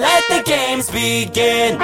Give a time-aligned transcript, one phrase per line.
[0.00, 1.76] Let the games begin.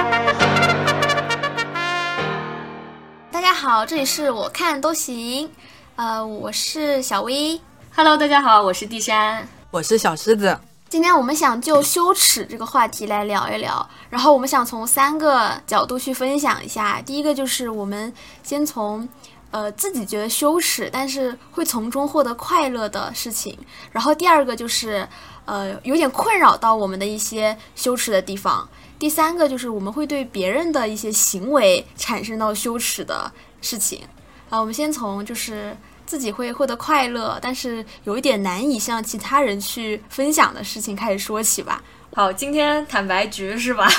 [3.30, 5.50] 大家好，这里是我看都行，
[5.96, 7.60] 呃，我是小薇。
[7.94, 9.46] Hello，大家好，我是地山。
[9.70, 10.58] 我是小狮子，
[10.88, 17.02] 今天我们想就羞耻这个话题来聊一聊，然后我们想从三个角度去分享一下。
[17.02, 18.10] 第一个就是我们
[18.42, 19.06] 先从
[19.50, 23.58] 呃自己觉得羞耻，但是会从中获得快乐的事情，
[23.92, 25.06] 然后第二个就是
[25.46, 28.68] 呃有点困扰到我们的一些羞耻的地方，
[28.98, 33.32] 第三个就是我们会对别人的一些行为产生到羞耻的
[33.62, 34.02] 事情。
[34.50, 35.74] 啊，我们先从就是。
[36.06, 41.82] 自己会获得快乐，但是有一点难以向其他人去分享的事情开始说起吧。
[42.14, 43.88] 好，今天坦白局是吧？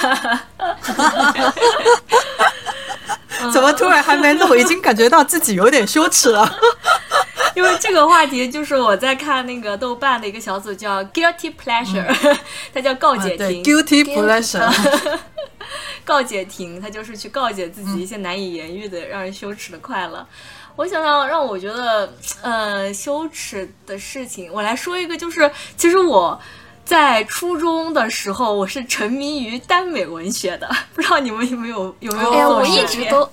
[3.51, 6.49] 怎么突然还没录，已经感觉到自己有点羞耻了？
[7.57, 12.37] 因为这个话题就是我在看那个豆瓣的一个小组叫 Guilty Pleasure，、
[12.71, 13.63] 它叫告解亭。
[13.63, 15.17] ，guilty pleasure，
[16.05, 20.23] 告解亭，它就是去告解自己一些难以言喻的、让人羞耻的快乐。
[20.75, 26.39] 我想到，让我觉得呃羞耻的事情，我来说一个，就是其实我
[26.87, 33.29] 在初中的时候，我是沉迷于耽美文学的， 不知道你们有没有有没有哎呀，我一直都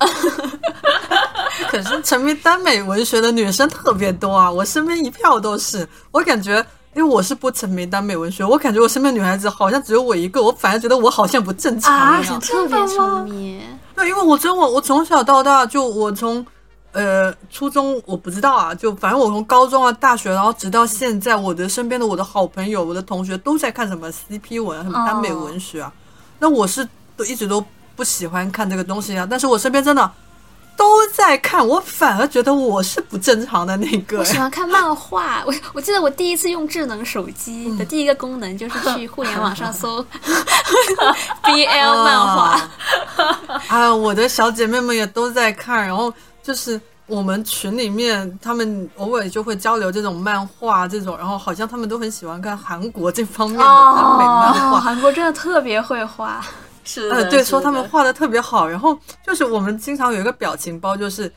[1.71, 5.89] 可是沉迷耽美文学的女生特别多啊，我身边一票都是。
[6.11, 6.57] 我感觉，
[6.97, 12.41] 因为我是不沉迷耽美文学，我感觉我身边女孩子好像只有我一个，我反而觉得我好像不正常啊，一样。
[12.41, 13.61] 特别沉迷。
[13.95, 16.45] 对，因为我真我我从小到大就我从
[16.95, 25.92] 呃初中我不知道啊，就反正我从高中啊大学，然后直到现在，我的身边的我的好朋友、我的同学都在看什么 CP 文、什么耽美文学啊。
[26.39, 27.62] 那我是都一直都
[27.95, 30.11] 不喜欢看这个东西啊，但是我身边真的
[30.77, 34.25] 都在看，我反而觉得我是不正常的那个我。
[34.25, 40.05] 喜欢看漫画，我我记得我第一次用智能手机的第一个功能就是去互联网上搜
[41.45, 42.61] BL 漫画。
[43.69, 46.13] 啊，我的小姐妹们也都在看，然后
[46.45, 54.81] 就是我们群里面，他们偶尔就会交流这种漫画这种，然后好像他们都很喜欢看韩国这方面的耽美漫哦，画。
[54.81, 56.45] 韩国真的特别会画。
[56.85, 58.95] 是，呃，对，说他们画的特别好，然后
[59.27, 61.33] 就是我们经常有一个表情包，就是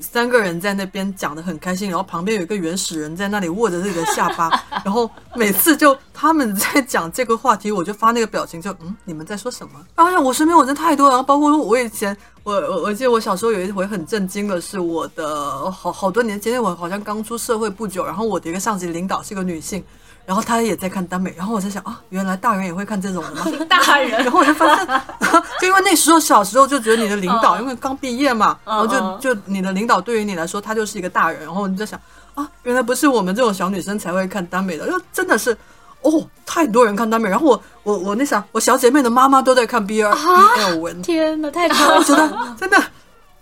[0.00, 4.50] 三个人在那边讲的很开心，然后旁边有一个原始人在那里握着自己的下巴，
[4.84, 9.72] 然后每次就他们在讲这个话题，我就发那个表情，就嗯，你们在说什么？
[9.94, 19.82] 然后我身边我真的太多了，然后包括我以前，我我我记得我小时候有一回很震惊的是，我的好好多年前，我好像刚出社会不久，然后我的一个上级领导是个女性。
[20.24, 23.44] 然后他也在看耽美，然后我在想啊，原来大人也会看这种的吗？
[23.68, 24.86] 大人然后我就发现，
[25.60, 32.00] 就因为那时候小时候就觉得你的领导，嗯因为刚毕业嘛，然后就嗯就你的领导对于你来说，他就是一个大人，然后你在想
[32.34, 35.56] 啊，原来不是我们这种小女生才会看耽美的，就真的是
[36.02, 37.28] 哦，太多人看耽美。
[37.28, 42.82] 然后我我我那啥，我小姐妹的妈妈都在看 BL、BL 文，天哪，太我超觉得 真的。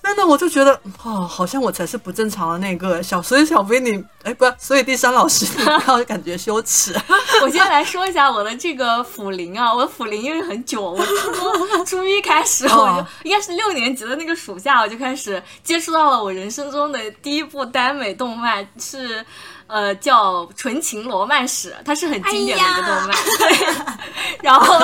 [0.03, 6.95] 真的，我就觉得哦，好像我才是不正常的那个小，所以小薇你，哎，不，所以第三老师你不要感觉羞耻。
[7.43, 19.25] 我先来说一下我的这个辅龄啊，我的辅龄因为很久，我初中初一开始，我就哦应该是六年级的那个暑假，我就开始接触到了我人生中的第一部耽美动漫，是
[19.67, 23.11] 呃叫《纯情罗曼史》，它是很经典的一个动漫。
[23.39, 23.67] 对，
[24.43, 24.77] 然后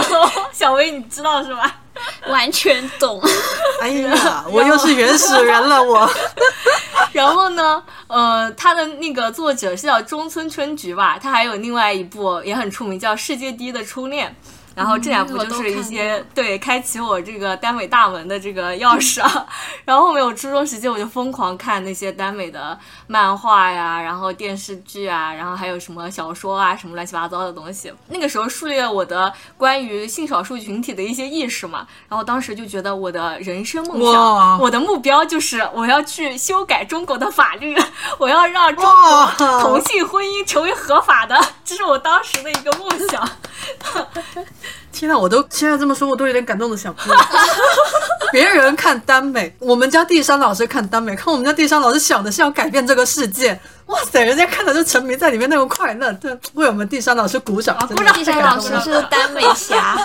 [0.52, 1.80] 小薇你知道是吧？
[2.28, 3.20] 完全懂。
[3.80, 6.10] 哎呀，我又是原始人了，我。
[7.12, 14.28] 然后呢，呃，他的那个作者是叫中村春菊吧，他还有另外一部也很出名，叫《世界第一的初恋》。
[14.76, 19.46] 然后这两部就是一些、对开启我这个耽美大门的这个钥匙啊。
[19.86, 27.90] 然后后面我初中时期我就疯狂看那些耽美的漫画呀，然后电视剧啊，然后还有什么小说啊，什么乱七八糟的东西。
[28.08, 31.86] 那个时候树立了我的关于性少数群体的一些意识嘛。
[32.08, 37.74] 然后当时就觉得我的人生梦想，我的目标就是我要去修改中国的法律，
[38.18, 39.26] 我要让中国
[39.62, 43.26] 同性婚姻成为合法的，这是我当时的一个梦想。
[44.92, 47.16] 天呐，我都现在这么说，我都有点感动的想哭了。
[48.32, 53.58] 别人看耽美，我们家地山老师看耽美，看我们家地山老师想的是要改变这个世界。
[53.86, 57.76] 哇塞，人家看的就沉迷在里面那种快乐，对，为我们地山老师鼓掌。
[57.88, 59.96] 真的地山老师是耽美侠，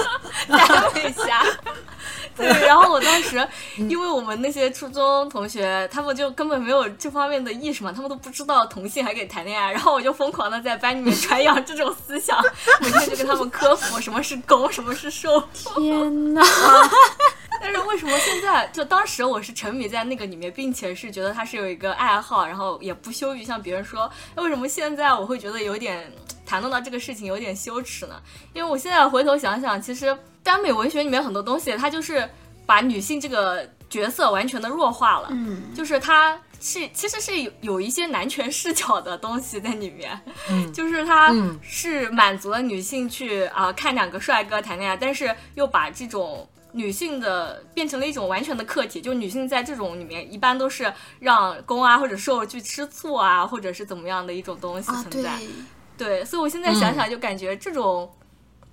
[0.48, 1.44] 耽美侠。
[2.38, 3.46] 对，然后我当时，
[3.76, 12.38] 因为我们那些初中同学，他们就根本没有这方面的意识嘛，他们都不知道同性还可以谈恋爱，然后我就疯狂的在班里面 传扬这种思想，
[12.80, 15.40] 每天就跟他们科普什么是攻，什么是受。
[15.74, 16.42] 天哪！
[17.58, 24.10] 但是为什么现在就当时我是沉迷在那个里面，并且是觉得他是有一个爱好，然后也不羞于向别人说。
[24.34, 26.12] 为什么现在我会觉得有点
[26.46, 28.14] 谈论到这个事情有点羞耻呢？
[28.54, 32.26] 因为我现在回头想想，其实耽美文学里面很多东西，它就是
[32.64, 40.72] 把女性这个角色完全的弱化了，嗯，就是它是其实是有有一些男权视角的东西在里面，嗯。
[40.72, 55.38] 就是它嗯是满足了女性去啊、看两个帅哥谈恋爱，但是又把这种女性的变成了一种完全的客体，就女性在这种里面一般都是让公啊或者受去吃醋啊，或者是怎么样的一种东西存在。
[55.96, 58.10] 对，所以我现在想想就感觉这种。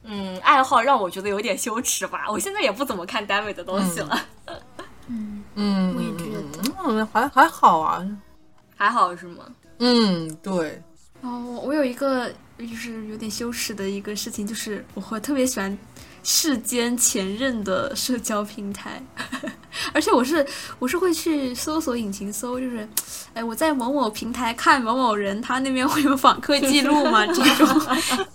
[0.05, 2.25] 嗯，爱好让我觉得有点羞耻吧。
[2.29, 4.19] 我现在也不怎么看单位的东西了，
[5.07, 6.43] 嗯，嗯，我也觉得
[6.85, 8.05] 嗯，还还好啊。
[8.75, 9.45] 还好是吗？
[9.79, 10.81] 嗯，对，
[11.21, 12.29] 哦，我我有一个
[12.59, 15.77] 就是有点羞耻的一个事情，就是我会特别喜欢
[16.23, 19.03] 世间前任的社交平台，
[19.93, 20.45] 而且我是
[20.79, 22.87] 我是会去搜索引擎搜，就是，
[23.33, 27.25] 哎，我在某某平台看某某人，他那边会有访客记录吗？
[27.33, 28.25] 这种，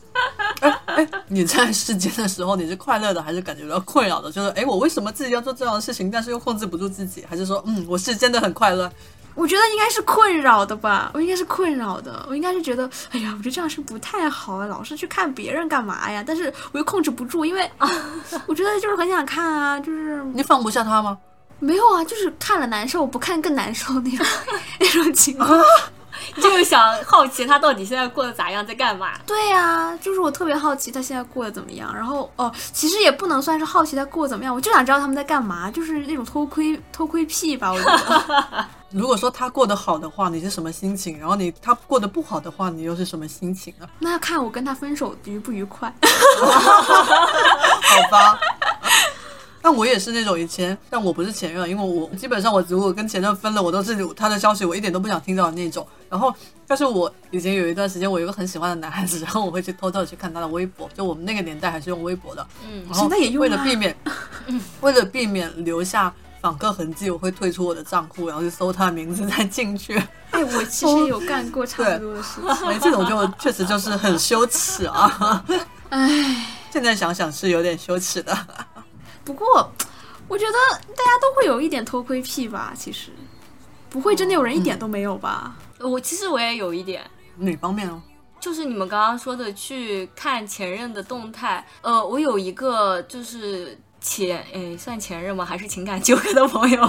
[1.28, 4.30] 你在世间的时候，你是快乐的，还是感觉到困扰的？
[4.30, 7.24] 就是，哎，我为什么自己要做这样的事情，但是又控制不住自己？
[7.28, 8.92] 还是说，嗯，我是真的很快乐？
[9.38, 16.24] 我觉得应该是困扰的吧，我应该是困扰的，我应该是觉得，哎呀，我觉得这样是不太好啊，老是去看别人干嘛呀？
[16.26, 17.70] 但是我又控制不住，因为
[18.46, 21.16] 我觉得就是很想看啊，就是你放不下他吗？
[21.60, 24.26] 没有啊，就是看了难受，不看更难受那种
[24.80, 25.56] 那种情况。
[26.36, 29.12] 就是想好奇他到底现在过得咋样，在干嘛？
[29.26, 31.94] 对呀、就是我特别好奇他现在过得怎么样。
[31.94, 38.66] 然后哦，其实也不能算是好奇他过得怎么样，我就想知道他们在干嘛，就是那种偷窥偷窥癖吧，我觉得。
[38.90, 41.18] 如果说他过得好的话，你是什么心情？
[41.18, 43.84] 然后你他过得不好的话，你又是什么心情啊？
[43.98, 45.92] 那要看我跟他分手愉不愉快。
[46.40, 48.38] 好吧。
[49.68, 55.86] 但我也是那种以前，但我不是前任，因为我基本上我如果跟前任分了，我都是他的消息我一点都不想听到的那种。
[56.08, 56.34] 然后，
[56.66, 62.46] 但是我以前有一段时间，我有一个很喜欢的男孩子，然后我会去偷偷的去看他的微博，就我们那个年代还是用微博的。
[62.66, 63.94] 嗯然后现在也用啊为了避免，
[64.80, 66.10] 为了避免留下
[66.40, 70.02] 访客痕迹，我会退出我的账户，然后去搜他的名字再进去。
[70.32, 72.54] 哎，我其实也有干过差不多的事情。
[72.56, 75.44] 所以这种就确实就是很羞耻啊。
[75.90, 78.36] 哎，现在想想是有点羞耻的。
[79.28, 79.70] 不过
[80.26, 80.52] 我觉得
[80.96, 83.10] 大家都会有一点偷窥癖吧，其实
[83.90, 85.54] 不会真的有人一点都没有吧？
[85.80, 87.04] 我其实我也有一点，
[87.36, 88.00] 哪方面哦？
[88.40, 91.62] 就是你们刚刚说的去看前任的动态。
[91.82, 95.44] 呃，我有一个就是前诶算前任吗？
[95.44, 96.80] 还是情感纠葛的朋友？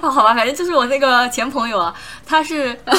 [0.00, 1.94] 哦，好吧，反正就是我那个前朋友啊，
[2.24, 2.88] 他是就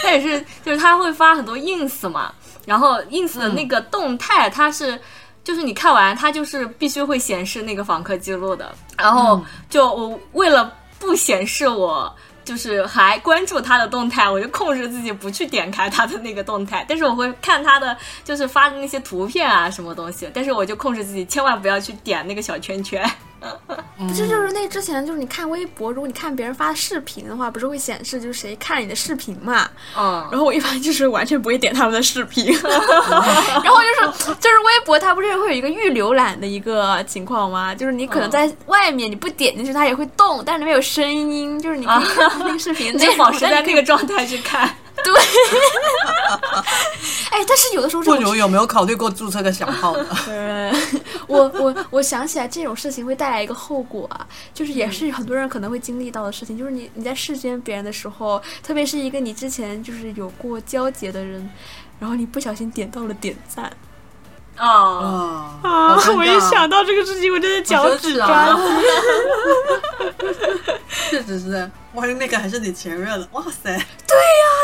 [0.00, 2.32] 他也是，就是他会发很多 ins 嘛，
[2.66, 5.00] 然后 ins 的那个动态，它是。
[5.46, 8.74] 就是你看完，它就是必须会显示那个访客记录的。
[8.98, 9.40] 然后
[9.70, 12.12] 就我为了不显示我
[12.44, 16.84] 就是还关注他的动态，我就控制自己不去点开他的那个动态。
[16.88, 23.08] 但是我会看他的就是发的那些图片啊什么东西，但是我就控制自己千万不要去点那个小圈圈。
[23.98, 29.68] 不是，就是那之前就是你看微博，如果你看别人发的视频的话，不是会显示就是谁看了你的视频嘛？
[29.96, 32.72] 嗯，然后我一般就是完全不会点他们的视频， 然
[33.72, 33.88] 后就
[34.28, 37.74] 是就是微博它不是会有一个预浏览的一个情况吗？
[37.74, 44.68] 就是你可能在外面你不点进去它也会动，但是里面有声音，就是你可以看那个视频 你就保持在那个状态去看。
[45.04, 45.12] 对。
[47.30, 50.06] 哎，但是有的时候这不种有没有考虑过注册个小号呢？
[50.28, 50.72] 呃，
[51.26, 61.50] 我我我想起来这种事情会带来一个后果啊，就是也是很多人可能会经历到的事情，就是你你在视间别人的时候，特别是一个你之前就是有过交集的人，
[61.98, 63.72] 然后你不小心点到了点赞
[64.58, 68.62] 哦，啊我一想到这个事情，我真的脚趾好羞耻抓啊地。
[71.10, 73.64] 确实是，万一那个还是你前任了，哇塞！
[73.64, 73.82] 对呀、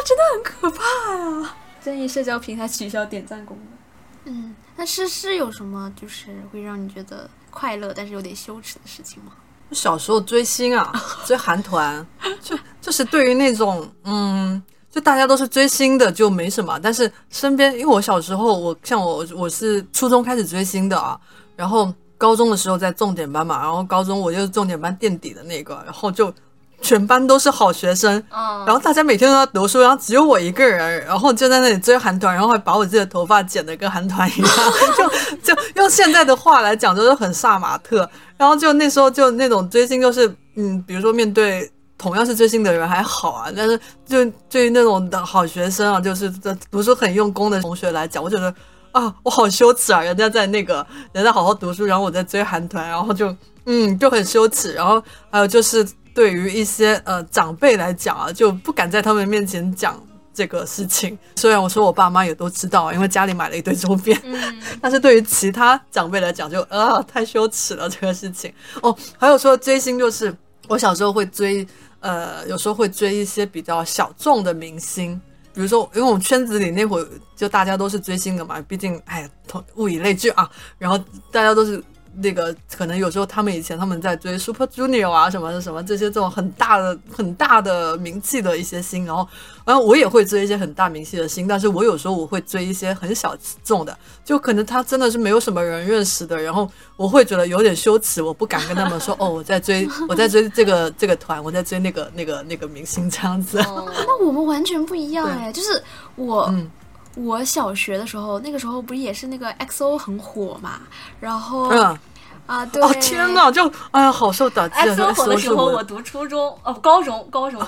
[0.07, 0.83] 真的很可怕
[1.15, 4.35] 呀、建议社交平台取消点赞功能。
[4.35, 9.31] 嗯，那诗诗有什么就是会让你觉得快乐但是有点羞耻的事情吗？
[9.71, 10.93] 小时候追星啊，
[11.25, 12.05] 追韩团，
[12.43, 14.61] 就就是对于那种嗯，
[14.91, 21.17] 就大家都是追星的就没什么，但是身边，因为我小时候我像我我是初中开始追星的啊，
[21.55, 26.35] 然后高中的时候在重点班嘛，然后高中我就是重点班垫底的那个，然后就
[26.83, 34.51] 全班都是好学生，嗯，然后大家每天都在读书，然后只有我一个人，然后就在那里追韩团，然后还把我自己的头发剪得跟韩团一样，
[35.43, 38.09] 就就用现在的话来讲，就是很杀马特。
[38.37, 48.53] 然后就那时候就那种追星，就是嗯，比如说面对同样是追星的人还好啊，但是就对于那种的好学生啊，就是这读书很用功的同学来讲，我觉得
[48.91, 50.03] 啊，我好羞耻啊！
[50.03, 53.35] 人家在那个人家好好读书，然后我在追韩团，然后就
[53.65, 54.75] 嗯就很羞耻。
[54.75, 60.01] 然后还有就是对于一些呃长辈来讲啊，就不敢在他们面前讲
[60.35, 61.19] 这个事情。
[61.37, 68.53] 虽然我说我爸妈也都知道，因为家里买了一堆周边，嗯， 但是对于其他长辈来讲就，啊太羞耻了这个事情。
[68.83, 70.35] 哦，还有说追星，就是
[70.69, 71.67] 我小时候会追，
[72.01, 75.21] 呃，有时候会追一些比较小众的明星。
[75.55, 80.97] 比如说，因为我们圈子里那会儿就大家都是追星的嘛，毕竟哎，同物以类聚啊，然后
[81.31, 81.83] 大家都是
[82.17, 89.27] 那个，可能有时候他们以前他们在追 Super Junior 啊什么的什么这些这种很大的很大的名气的一些星，然后
[89.65, 103.59] 然后我也会追一些很大名气的星，但是我有时候我会追一些很小众的，就可能他真的是没有什么人认识的，然后我会觉得有点羞耻，我不敢跟他们说哦，我在追 我在追这个这个团，我在追那个那个那个明星这样子。
[103.61, 105.83] 哦那我们完全不一样对哎，就是
[106.17, 106.71] 我、嗯
[107.15, 110.81] 我小学的时候，那个时候不是也是那个 XO 很火嘛，
[111.21, 111.99] 然后、嗯，
[112.47, 117.61] 啊对，哦天哪，就哎呀，好受打击啊！，XO 火的时候，我我读初中，哦，高中，高中，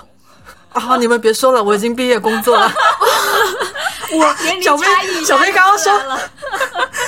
[0.72, 2.72] 啊，你们别说了，我已经毕业工作了。
[4.12, 5.92] 我小妹差异小妹刚刚说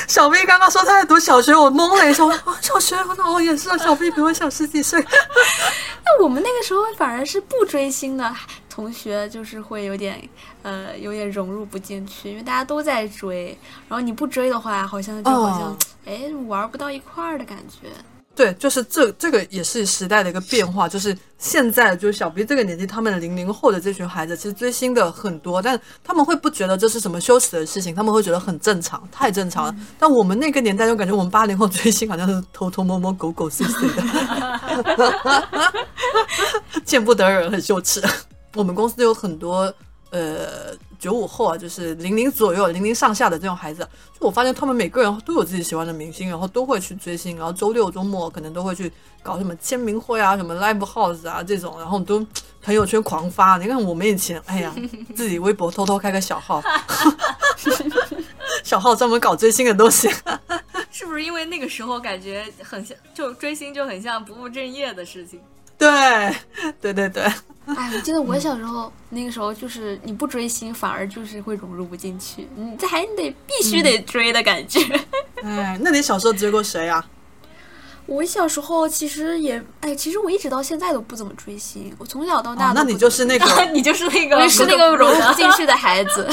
[0.09, 5.01] 小 B 刚刚说他在读小学，我懵了一下，我说啊，小学，那我也是啊，小 B 比我小十几岁。
[6.05, 8.35] 那我们那个时候反而是不追星的
[8.77, 10.21] 同学，就是会有点
[10.63, 13.57] 呃有点融入不进去，因为大家都在追，
[13.89, 17.89] 然后你不追的话，好像就好像哦哎、玩不到一块儿的感觉。
[18.35, 29.75] 对，就是这这个也是时代的一个变化，就是现在就是小 B 这个年纪，他们零零后的这群孩子，其实追星的很多，但他们会不觉得这是什么羞耻的事情，他们会觉得很正常，太正常了。
[29.99, 35.49] 但我们那个年代就感觉我们八零后追星好像是偷偷摸摸、狗狗祟祟的，
[36.85, 38.03] 见不得人，很羞耻。
[38.57, 39.73] 我们公司有很多
[40.11, 43.87] 呃九五后啊，就是零零左右、零零上下的这种孩子，
[44.19, 48.91] 就我发现他们每个人都有自己喜欢的明星，然后都会去追星，然后周六周末可能都会去
[49.23, 52.25] 搞什么签名会啊、什么 live house 啊这种，然后都
[52.63, 53.59] 朋友圈狂发。
[53.59, 54.75] 你看我们以前，哎呀，
[55.15, 56.63] 自己微博偷偷开个小号，
[58.65, 60.09] 小号专门搞追星的东西。
[60.91, 65.39] 是不是因为那个时候感觉很像，就追星就很像不务正业的事情？
[65.79, 66.35] 对，
[66.81, 67.23] 对对对，
[67.67, 74.81] 哎，我记得我小时候、那个时候，就是你不追星，反而就是会融入不进去，你这还得必须得追的感觉。
[75.45, 77.05] 哎，那你小时候追过谁啊？
[78.07, 86.27] 我小时候其实也，哎，其实我一直到现在都不怎么追星，我从小到大哦那你就是那个， 你就是那个，我是那个融入不进去的孩子。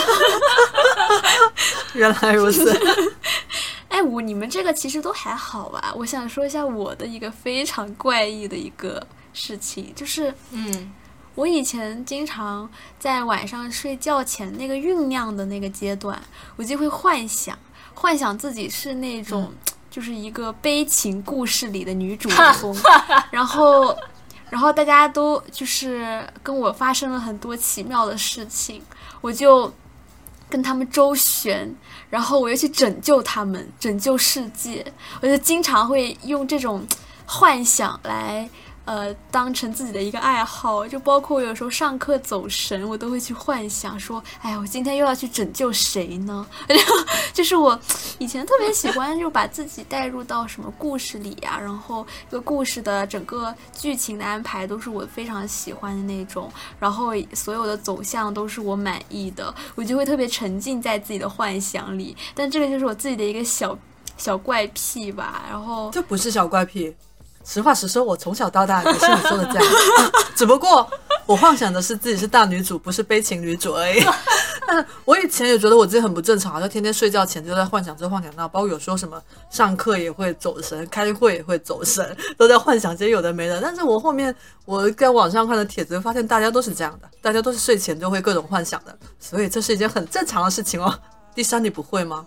[1.95, 2.71] 原来如此。
[3.89, 5.91] 哎，我你们这个其实都还好吧？
[5.95, 10.93] 我想说一下我的一个非常怪异的一个事情，就是嗯，
[11.35, 16.21] 我以前经常在晚上睡觉前那个酝酿的那个阶段，
[16.55, 17.57] 我就会幻想，
[17.95, 19.51] 幻想自己是那种、
[19.89, 22.75] 就是一个悲情故事里的女主 人公，
[23.31, 23.97] 然后，
[24.49, 28.81] 然后大家都就是跟我发生了很多奇妙的事情，
[29.21, 29.73] 我就
[30.47, 31.75] 跟他们周旋，
[32.11, 34.85] 然后我又去拯救他们，拯救世界，
[35.21, 36.85] 我就经常会用这种
[37.25, 38.47] 幻想来。
[38.85, 46.45] 呃，当成自己的一个爱好，就包括有时候上课走神，我都会去幻想说，哎呀，我今天又要去拯救谁呢？
[47.33, 47.79] 就是我
[48.19, 62.15] 以前特别喜欢，就把自己带入到什么故事里呀、然后一个故事的整个剧情的安排都是我非常喜欢的那种，然后所有的走向都是我满意的，我就会特别沉浸在自己的幻想里。
[62.35, 63.77] 但这个就是我自己的一个小
[64.17, 66.93] 小怪癖吧，然后这不是小怪癖。
[67.45, 69.73] 实话实说，我从小到大也是你说的这样，
[70.35, 70.89] 只不过
[71.25, 74.03] 我幻想的是自己是大女主，不是悲情女主而已。
[74.65, 83.59] 但 我以前也觉得我自己很不正常，就天天睡觉前就在幻想这幻想那，包括有时候什么上课也会走神，开会也会走神，都在幻想这些有的没的。
[83.61, 84.33] 但是我后面
[84.63, 90.97] 我在网上看的帖子，发现大家都是这样的，大家都是睡前就会各种幻想的，所以这是一件很正常的事情哦。
[91.35, 92.25] 第三，你不会吗？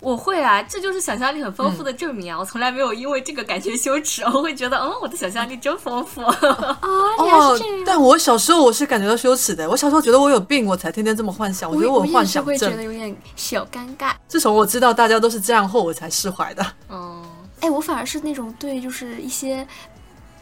[0.00, 2.38] 我会啊，这就是想象力很丰富的证明啊！
[2.38, 6.22] 我从来没有因为这个感觉羞耻， 我会觉得，嗯，我的想象力真丰富。
[6.22, 6.38] 啊，
[7.18, 9.68] 原来哦是这样。，但我小时候我是感觉到羞耻的。
[9.68, 11.68] 我小时候觉得我有病，我才天天这么幻想。
[11.70, 12.82] 我觉得我有幻也是会觉得。
[12.82, 14.12] 有点小尴尬。
[14.28, 16.64] 自从我知道大家都是这样后，我才释怀的。
[16.88, 17.24] 嗯，
[17.60, 19.66] 哎，我反而是那种对就是一些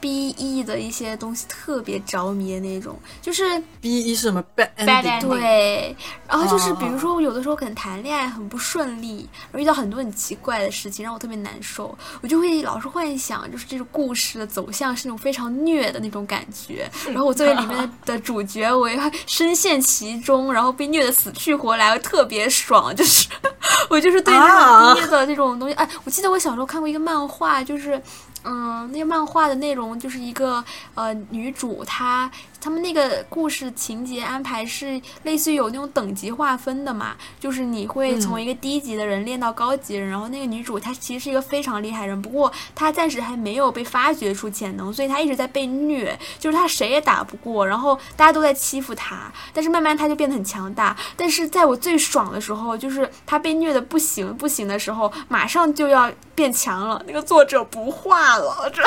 [0.04, 5.96] B E 的一些东西特别着迷的那种，就是 B E 是什么？Bad Bad 对，
[6.28, 23.26] 然后就是哦比如说我有的时候可能谈恋爱很不顺利，然后遇到很多很奇怪的事情，让我特别难受，我就会老是幻想，就是这个故事的走向是那种非常虐的那种感觉，然后我作为里面的主角，我也深陷其中，然后被虐的死去活来，我特别爽，就是
[23.88, 24.92] 我就是对这啊。
[24.92, 27.98] 种虐的这种东西，哎，我记得我小时候看过一个漫画，就是。
[28.44, 30.62] 嗯，那个漫画的内容就是一个
[30.94, 32.30] 呃女主她
[32.64, 50.96] 他们那个故事情节安排是类似于有那种等级划分的嘛，就是你会从一个低级的人练到高级人，然后那个女主她其实是一个非常厉害人，不过她暂时还没有被发掘出潜能，所以她一直在被虐，就是她谁也打不过，然后大家都在欺负她，但是慢慢她就变得很强大。
[51.18, 58.82] 但是在我最爽的时候，就是她被虐的不行不行的时候，马上就要变强了，那个作者不画了，这。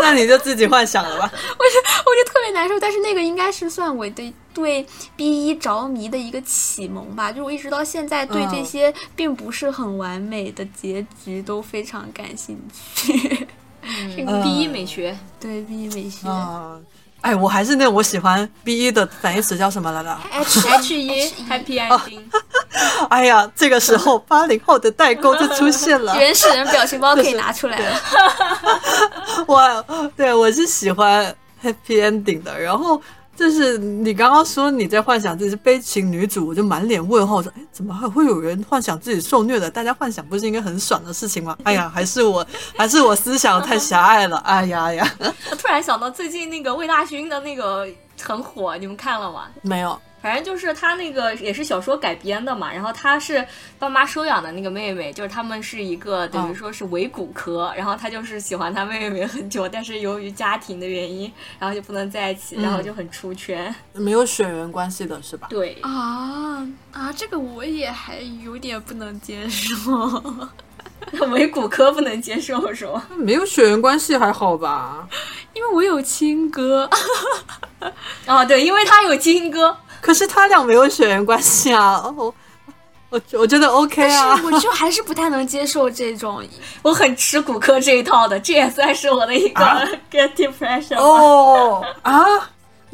[0.00, 1.30] 那你就自己幻想了吧。
[1.58, 4.86] 我就我就特别难受，但是那个应该是算我对对
[5.16, 12.58] B 一着迷的一个启蒙吧，就是我一直到现在对这些并不是很完美的结局都非常感兴
[12.94, 13.46] 趣。
[14.16, 16.28] 这个 B 一美学，对 B 一美学。
[16.28, 16.78] 啊，
[17.22, 22.22] 哎，我还是那我喜欢 B 一的反义词叫什么来着？H H 一 Happy Ending，
[23.08, 26.14] 哎呀，这个时候八零后的代沟就出现了。
[26.18, 28.00] 原始人表情包可以拿出来了。
[29.46, 33.00] 我对我是喜欢 happy ending 的，然后
[33.36, 39.70] 就是你刚刚说你在幻想自己是悲情女主，我就满脸问号说，哎，怎么还会有人幻想自己受虐的？
[39.70, 41.56] 大家幻想不是应该很爽的事情吗？
[41.62, 42.44] 哎呀，还是我
[42.76, 47.86] 还是我思想太狭隘了，哎呀呀，我 突然想到最近那个魏大勋的那个
[48.20, 49.44] 很火，你们看了吗？
[49.62, 53.46] 没有，反正就是他那个也是小说改编的嘛，然后他是
[53.78, 63.74] 爸妈收养的那个妹妹，就是他们是一个等于说是伪骨科，然后他就是喜欢他妹妹很久，但是由于家庭的原因，然后就不能在一起，然后就很出圈。
[63.92, 65.46] 没有血缘关系的是吧？
[65.50, 69.70] 对，啊啊，这个我也还有点不能接受。
[71.30, 73.02] 伪骨科不能接受是吗？
[73.16, 75.08] 没有血缘关系还好吧？
[75.54, 76.90] 因为我有亲哥，
[78.26, 82.34] 哦，对，因为他有亲哥，可是他俩没有血缘关系啊，我
[83.10, 84.44] 我我觉得 OK 啊但是。
[84.44, 86.42] 我就还是不太能接受这种。
[86.82, 91.02] 我很吃骨科这一套的，这也算是我的一个啊 get impression 吧。
[91.02, 92.24] 哦啊，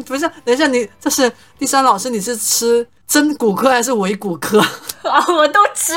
[0.07, 4.61] 不是，等一下，你这是第三老师，你是吃真骨科还是伪骨科
[5.03, 5.93] 啊，我都吃，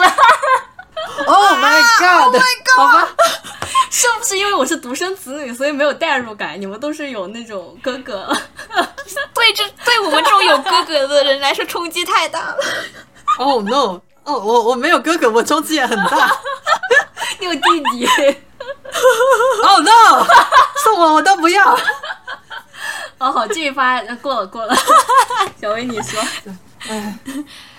[1.28, 2.42] Oh my god！
[2.76, 3.08] 好吧，
[3.90, 6.60] 是不是因为我是独生子女，所以没有代入感？
[6.60, 8.36] 你们都是有那种哥哥。
[9.34, 12.58] 对这对我们这种有哥哥的人来说冲击太大了。
[13.38, 14.02] Oh no！
[14.24, 16.30] 哦，我我没有哥哥，我冲击也很大。
[17.40, 18.08] 你有弟弟
[19.64, 20.26] ，Oh no！
[20.84, 21.74] 送我我都不要。
[23.20, 24.76] 哦好，这一发呃过了过了。
[25.62, 26.22] 小薇你说，
[26.90, 27.18] 哎，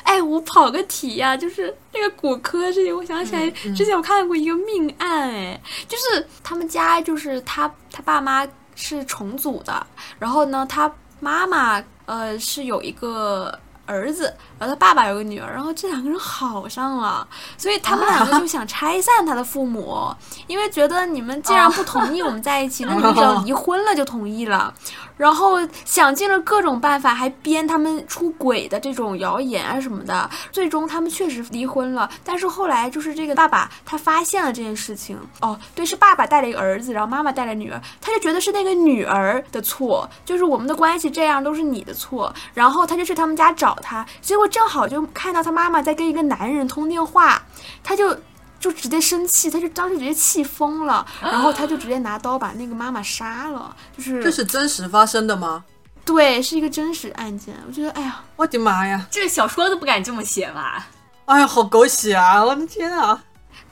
[0.09, 9.87] 哎，我跑个题呀、就是那个骨科事情，我想起来之前我看过一个命案，哎，就是他们家就是他他爸妈是重组的，
[10.19, 10.91] 然后呢，他
[11.21, 13.59] 妈妈呃是有一个。
[13.91, 14.25] 儿子，
[14.59, 20.15] 然后他爸爸有个女儿，然后这两个人好上了，所以他们两个就想拆散他的父母，
[20.47, 24.75] 因为觉得你们既然不同意我们在一起，那你们只要离婚了就同意了。
[25.19, 30.31] 然后想尽了各种办法，还编他们出轨的这种谣言啊什么的。
[30.51, 47.43] 最终他们确实离婚了，但是后来就是这个爸爸他发现了这件事情，哦，对，是爸爸带了一个儿子，然后妈妈带了女儿，他就觉得是那个女儿的错，就是我们的关系这样都是你的错，然后他就去他们家找他，结果正好就看到他妈妈在跟一个男人通电话，
[47.83, 48.17] 他就。
[48.61, 55.65] 就直接生气，他就当时直接气疯了，然后他就直接拿刀把那个妈妈杀了，就是这是真实发生的吗？
[56.05, 57.55] 对，是一个真实案件。
[57.67, 59.07] 我觉得，哎呀，我的妈呀！
[59.11, 60.87] 这小说都不敢这么写吧？
[61.27, 62.43] 哎呀，好狗血啊！
[62.43, 63.23] 我的天啊！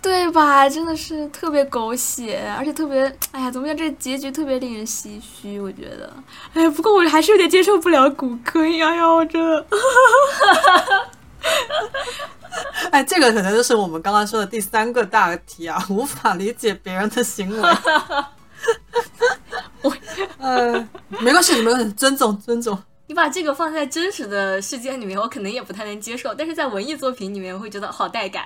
[0.03, 0.69] 对吧？
[0.69, 3.75] 真的是特别狗血，而且特别，哎呀，怎么样？
[3.75, 5.59] 这结局特别令人唏嘘。
[5.59, 6.13] 我觉得，
[6.53, 8.61] 哎呀，不过我还是有点接受不了骨科。
[8.61, 9.67] 哎呀，我真的，
[12.91, 17.69] 哎，这个可能就是我们刚刚说的第三个大题啊，无法理解别人的行为。
[19.83, 19.93] 我
[20.39, 20.73] 呃，
[21.21, 22.79] 没关系，没关系，尊重尊重。
[23.09, 28.45] 你把这个放在真实的世界里面，我可能也不太能接受，但是在文艺作品里面，我会觉得好带感。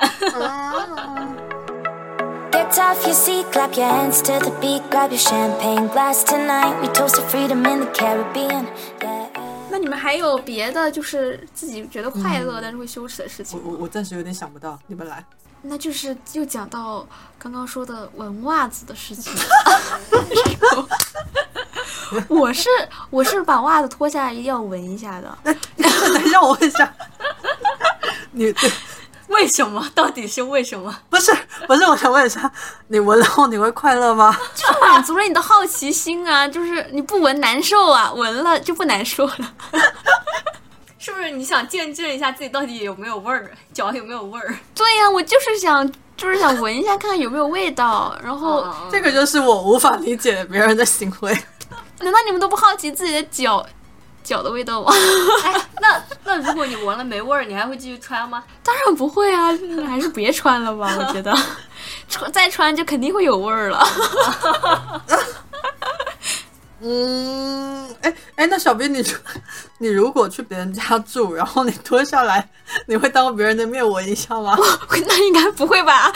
[2.52, 6.74] Get off your seat, clap your hands to the beat, grab your champagne glass tonight.
[6.82, 8.66] We toast to freedom in the Caribbean.
[9.00, 9.29] Yeah.
[9.80, 13.58] 那你们还有别的就是自己觉得快乐、但是会羞耻的事情？
[13.64, 15.24] 我我我暂时有点想不到，你们来。
[15.62, 17.06] 那就是又讲到
[17.38, 19.32] 刚刚说的闻袜子的事情。
[22.28, 22.68] 我是
[23.08, 26.94] 我是把袜子脱下来一定要闻一下的， 等一下，我问一下，
[28.32, 28.70] 你对
[29.30, 29.88] 为什么？
[29.94, 30.94] 到底是为什么？
[31.08, 31.32] 不是
[31.66, 32.50] 不是，我想问一下，
[32.88, 34.36] 你闻了后你会快乐吗？
[34.54, 36.46] 就是满足了你的好奇心啊！
[36.46, 39.54] 就是你不闻难受啊，闻了就不难受了。
[40.98, 44.54] 是不是你想见证一下自己到底有没有味儿，脚有没有味儿？
[44.74, 48.14] 对呀、我就是想就是想闻一下看看有没有味道。
[48.22, 51.32] 然后，嗯这个就是我无法理解别人的行为。
[52.00, 53.64] 难道你们都不好奇自己的脚
[54.22, 54.92] 脚的味道吗？
[55.44, 58.42] 哎，那那如果你闻了没味儿，你还会继续穿吗？
[58.62, 59.48] 当然不会啊，
[59.88, 60.94] 还是别穿了吧。
[60.98, 61.36] 我觉得
[62.08, 63.86] 穿再穿就肯定会有味儿了。
[66.82, 69.04] 嗯，哎哎，那小斌，你
[69.76, 72.48] 你如果去别人家住，然后你脱下来，
[72.86, 74.56] 你会当别人的面闻一下吗？
[75.06, 76.10] 那应该不会吧？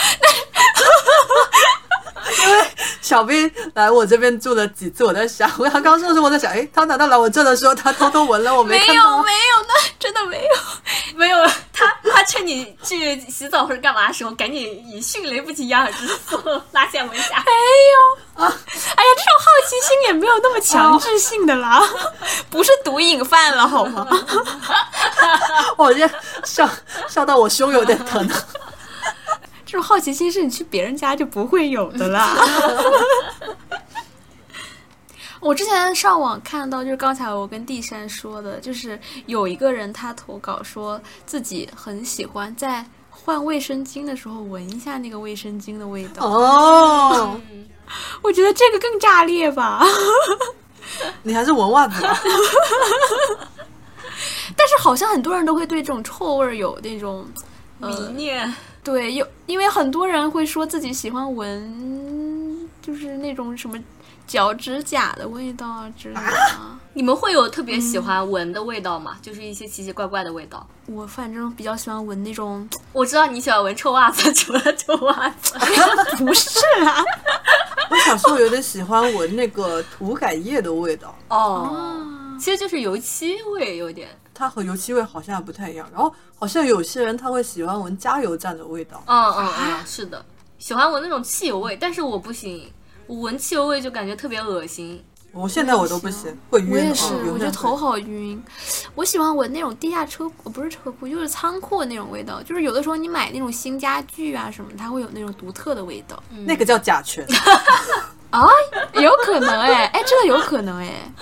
[3.00, 9.16] 小兵来我这边住了几次，我在想，他刚刚说的时候，我在想，哎，他难道来我这的时候，他偷偷闻了我没看到吗？
[9.18, 10.50] 有没有，那真的没有。
[11.16, 16.14] 没有，他他趁你去洗澡或者干嘛的时候，赶紧以迅雷不及掩耳之势
[16.72, 17.44] 拉下闻一下。
[17.44, 17.52] 没
[17.92, 18.52] 有啊！
[18.96, 21.80] 哎呀，这种好奇心也没有那么强制性的啦，
[22.50, 24.06] 不是毒瘾犯了好吗？
[25.76, 26.08] 我这
[26.44, 26.68] 笑
[27.08, 28.28] 笑到我胸有点疼。
[29.66, 32.36] 这种好奇心是你去别人家就不会有的啦。
[35.40, 46.26] 我之前上网看到，就是刚才我跟地山说的，就是有一个人他投稿说自己很喜欢在换卫生巾的时候闻一下那个卫生巾的味道。
[46.26, 47.38] 哦，
[48.22, 49.84] 我觉得这个更炸裂吧。
[51.22, 52.18] 你还是闻袜子吧。
[54.56, 57.26] 但是好像很多人都会对这种臭味有那种
[57.78, 63.76] 迷呃，恋，对，有因为很多人会说自己喜欢闻，就是那种什么
[64.26, 66.78] 脚趾甲的味道啊之类的啊。
[66.92, 69.16] 你们会有特别喜欢闻的味道吗？
[69.20, 70.64] 就是一些奇奇怪怪的味道。
[70.86, 75.54] 我反正比较喜欢闻那种， 我知道你喜欢闻臭袜子， 除了臭袜子，
[76.18, 77.02] 不是啊，
[77.90, 81.96] 我小时候有点喜欢闻那个涂改液的味道，哦，
[82.38, 84.08] 其实就是油漆味有点。
[84.34, 85.88] 它和油漆味好像还不太一样。
[85.92, 89.02] 然后好像有些人他会喜欢闻加油站的味道。
[89.06, 90.24] 嗯嗯嗯，是的，
[90.58, 92.70] 喜欢闻那种汽油味，但是我不行，
[93.06, 95.02] 我闻汽油味就感觉特别恶心。
[95.32, 96.70] 我现在我都不行，会晕。
[96.70, 97.76] 我也是，嗯我觉得头。
[97.76, 98.40] 好晕。
[98.94, 102.40] 我喜欢闻那种地下车库，不是车库，就是仓库那种味道。
[102.42, 107.26] 就是有的时候你买那种新家具啊什么，它会有那种独特的味道那个叫甲醛。
[108.30, 108.46] 啊，
[108.94, 111.12] 有可能哎，哎，这个有可能哎。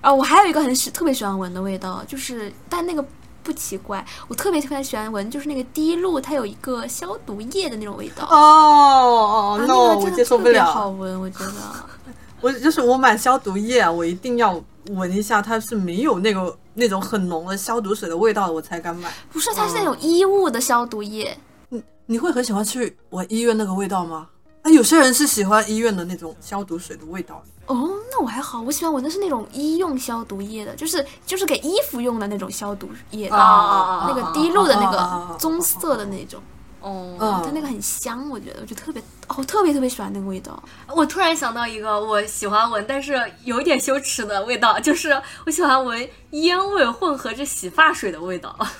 [0.00, 3.04] 啊，我还有一个很喜特别喜欢闻的味道，就是但那个
[3.42, 8.24] 不奇怪，我特别特别喜欢闻，就是那个滴露，它有一个消毒液的那种味道。
[8.26, 10.88] 哦哦啊，，no，那个我接受不特别好。
[10.88, 11.52] 闻，我觉得。
[12.40, 19.12] 我就是我买消毒液啊，我一定要闻一下，它是没有那个那种很浓的消毒水的味道的，我才敢买。
[19.32, 21.36] 不是，它是那种衣物的消毒液。
[21.70, 24.28] 你你会很喜欢去闻医院那个味道吗？
[24.62, 27.42] 啊，有些人是喜欢医院的那种消毒水的味道。
[27.68, 36.42] 哦，那我还好，我喜欢闻的是那种医用消毒液的，就是就是给衣服用的那种消毒液的，啊那个滴露的那个棕色的那种，
[36.80, 40.60] 哦，嗯，它那个很香，我觉得，我就特别，哦，特别特别喜欢那个味道。
[40.88, 48.56] 我突然想到一个我喜欢闻，但是有一点羞耻的味道，就是我喜欢闻烟味混合着洗发水的味道。
[48.58, 48.72] 啊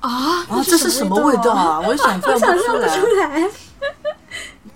[0.00, 1.54] 啊，这是什么味道？
[1.54, 1.80] 啊？
[1.80, 3.48] 我也想象不出来。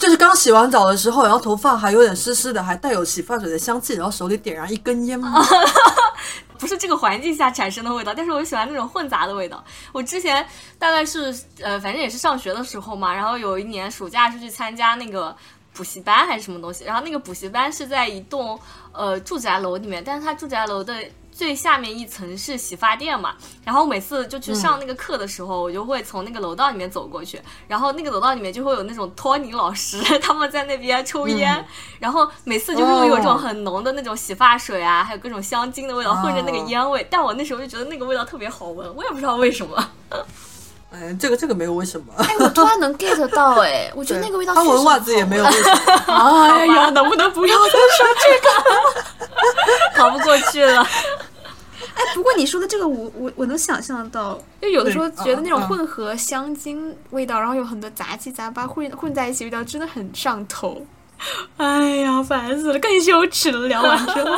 [0.00, 5.44] 就是刚洗完澡的时候，然后头发还有点湿湿的，还带有洗发水的香气，然后手里点燃一根烟吗？
[6.58, 9.62] 不是这个环境下产生的味道，但是我喜欢那种混杂的味道。
[9.92, 10.44] 我之前
[10.78, 15.36] 大概是呃，反正也是上学的时候嘛，然后有一年暑假是去参加那个
[15.74, 18.58] 补习班还是什么东西，然后那个补习班是在一栋
[18.92, 20.94] 呃住宅楼里面，但是它住宅楼的。
[21.40, 23.32] 最下面一层是洗发店嘛，
[23.64, 31.64] 然后每次就去上那个课的时候，我就会从那个楼道里面走过去，然后那个楼道里面就会有那种托尼老师 他们在那边抽烟，
[31.98, 39.88] 然后每次就是会有这种很浓的那种洗发水啊，还有各种香精的味道混着那个烟味，但我那时候就觉得那个味道特别好闻，我也不知道为什么。
[40.92, 42.12] 哎，这个这个没有为什么。
[42.18, 45.78] 哎，我突然能 get 到， 哎，我觉得那个味道他闻袜子也没有好为什么。
[46.06, 46.50] 闻。
[46.50, 49.04] 哎呀，能不能不要再说这个？
[49.94, 50.86] 逃不过去了。
[52.00, 60.86] 哎，不过你说的这个我，我我能想象到，就有的时候觉得那种混合香精味道，然后有很多杂七杂八混混在一起，味道真的很上头。
[61.58, 63.68] 哎呀，烦死了，更羞耻了。
[63.68, 64.30] 聊完之后，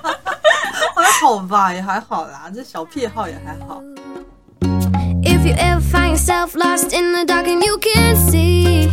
[0.96, 3.82] 还好吧，也还好啦，这小癖好也还好。
[5.22, 8.90] If you ever find yourself lost in the dark and you can't see.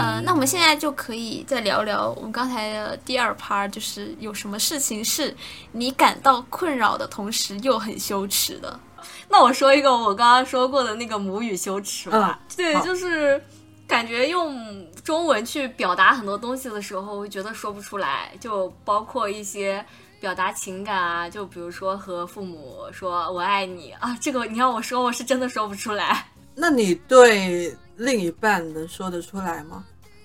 [0.00, 5.34] 呃，那我们现在就可以再聊聊我们刚才的第二 part，就是有什么事情是
[5.72, 8.78] 你感到困扰的同时又很羞耻的。
[9.28, 13.42] 那我说一个我刚刚说过的那个母语羞耻吧，对，就是
[13.86, 19.84] 感觉用中文去表达很多东西的时候，会觉得说不出来，就包括一些。
[20.20, 26.26] 表达情感啊，就比如说和父母说“我爱你”啊，这个你要我说，我是真的说不出来。
[26.54, 29.82] 那你对另一半能说得出来吗？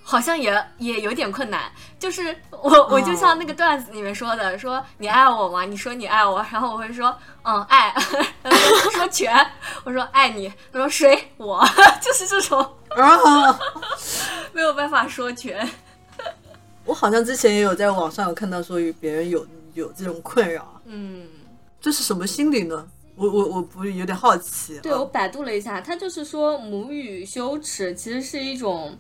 [0.08, 1.64] 好像也也有点困难，
[1.98, 5.66] 就是我我就像那个段子里面说的，说你爱我吗？
[5.66, 7.92] 你说你爱我，然后我会说嗯爱，
[8.44, 8.52] 他
[8.94, 9.36] 说全，
[9.84, 11.32] 我说爱你，他说谁？
[11.38, 11.66] 我，
[12.00, 12.62] 就是这种。
[12.96, 13.60] 啊，
[14.54, 15.68] 没有办法说全。
[16.86, 21.28] 我好像之前也有在网上有看到说与别人有有这种困扰，嗯，
[21.82, 22.88] 这是什么心理呢？
[23.16, 24.80] 我我我不有点好奇。
[24.82, 28.96] 对我百度了一下，他就是说母语羞耻其实是一种。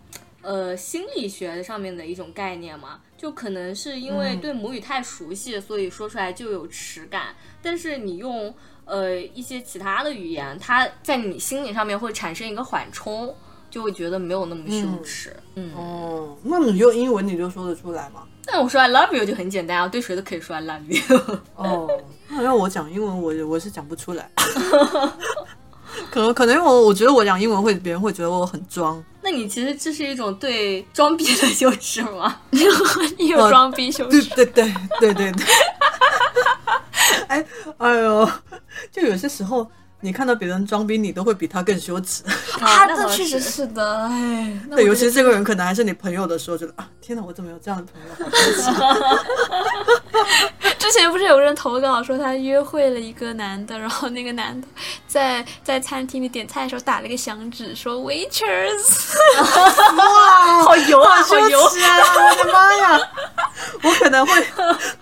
[0.46, 7.36] 呃，心理学上面的一种概念嘛，就可能是因为对母语太熟悉，所以说出来就有耻感。
[7.64, 8.54] 但是你用
[8.86, 13.36] 呃一些其他的语言，它在你心理上面会产生一个缓冲，
[13.72, 15.36] 就会觉得没有那么羞耻。
[15.56, 18.22] 嗯哦，那你用英文你就说得出来吗？
[18.46, 21.40] 那我说 I love you 就很简单啊，对谁都可以说 I love you。
[21.56, 21.90] 哦，
[22.30, 24.30] 那要我讲英文，我我是讲不出来。
[26.12, 29.04] 可能可能我我觉得我讲英文会别人会觉得我很装。
[29.36, 32.40] 那你其实这是一种对装逼的羞耻吗？
[32.52, 34.24] 你有装逼羞耻？
[34.34, 35.46] 对对对对对对。
[37.28, 37.46] 哎
[37.78, 38.30] 哎呦，
[38.94, 39.70] 就有些时候
[40.06, 42.22] 你看到别人装逼，你都会比他更羞耻。
[42.62, 44.04] 啊，这确实是的。
[44.04, 48.14] 哎，对，尤其是这个人可能还是你朋友的时候，觉得啊，天哪，我怎么有这样的朋友？
[50.78, 54.68] 之前不是有个人投稿说他约会了一个男的，然后那个男的
[55.08, 59.16] 在在餐厅里点菜的时候打了个响指， 说 waiters，
[59.98, 61.72] 哇，好油啊，好油啊！
[62.30, 63.00] 我的妈呀，
[63.82, 64.46] 我可能会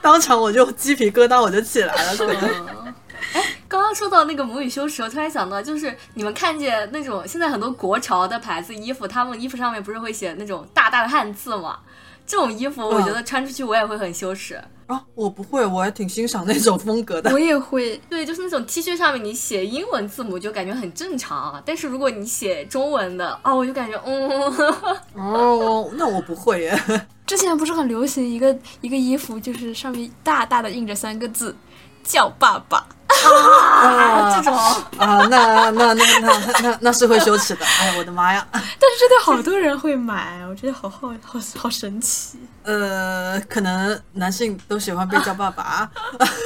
[0.02, 2.94] 当场我就鸡皮疙瘩我就起来了，可能。
[3.34, 11.80] 哎， 刚刚说到那个母语羞耻，我突然想到，就是你们看见那种现在很多国潮的牌子衣服，他们衣服上面不是会写那种大大的汉字吗？
[12.26, 14.62] 这种衣服我觉得穿出去我也会很羞耻。
[14.88, 17.32] 啊，我不会，我还挺欣赏那种风格的。
[17.32, 24.30] 我也会， 对，就是那种 T 恤上面你写英文字母就感觉很正常，但是如果你写中文的，哦，我就感觉，嗯，
[25.16, 26.80] 哦，那我不会耶。
[27.26, 31.56] 之前不是很流行一个一个衣服，就是上面大大的印着三个字，
[32.04, 32.86] 叫爸爸。
[33.08, 34.54] 啊，这种
[34.98, 37.66] 啊，那那那那那那是会羞耻的。
[37.66, 38.46] 哎呀，我的妈呀！
[38.52, 42.40] 但是真的好多人会买，我觉得好好好好神奇。
[42.64, 45.90] 呃，可能男性都喜欢被叫爸爸。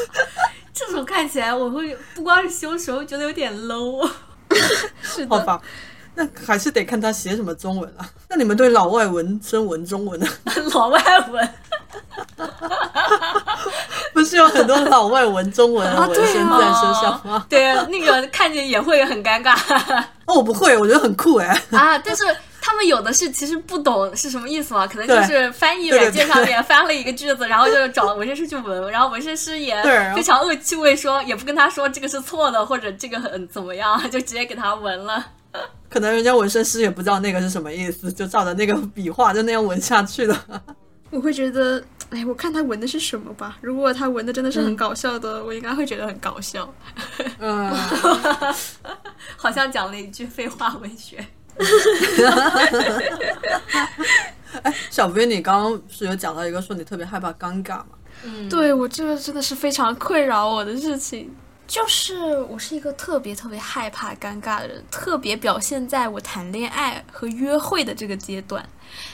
[0.74, 4.08] 这种看起来我会不光是羞耻，我觉得有点 low。
[5.02, 5.60] 是的，好吧，
[6.16, 8.06] 那还是得看他写什么中文了。
[8.30, 10.28] 那你们对老外文中文中文呢？
[10.76, 11.54] 老外文。
[14.76, 17.46] 很多老外文中文的纹身在身上吗？
[17.50, 19.56] 对，那个看见也会很尴尬。
[20.26, 21.48] 哦，我不会，我觉得很酷哎。
[21.72, 22.24] 啊，但是
[22.60, 29.82] 他们有的是其实不懂是什么意思嘛，可能就是翻译软件上面翻了一个句子，然后就找纹身师去纹，然后纹身师也
[30.14, 35.26] 非常恶趣味，说也不跟他说这个是错的，或者这个很怎么样，就直接给他纹了。
[35.90, 40.38] 可能人家纹身师也不知道那个是什么意思，就照着那个笔画就那样纹下去了。
[41.10, 41.82] 我会觉得。
[42.10, 43.58] 哎，我看他纹的是什么吧。
[43.62, 46.74] 如果他纹的真的是很搞笑的，我应该会觉得很搞笑。
[47.40, 47.70] 嗯，
[49.36, 51.18] 好像讲了一句废话文学。
[54.64, 57.88] 哎，小飞，你刚刚是有讲到一个说你特别害怕尴尬嘛？
[58.24, 61.36] 嗯，对我这个真的是非常困扰我的事情。
[61.68, 68.66] 就是我是一个特别特别害怕尴尬的人，特别表现在我谈恋爱和约会的这个阶段。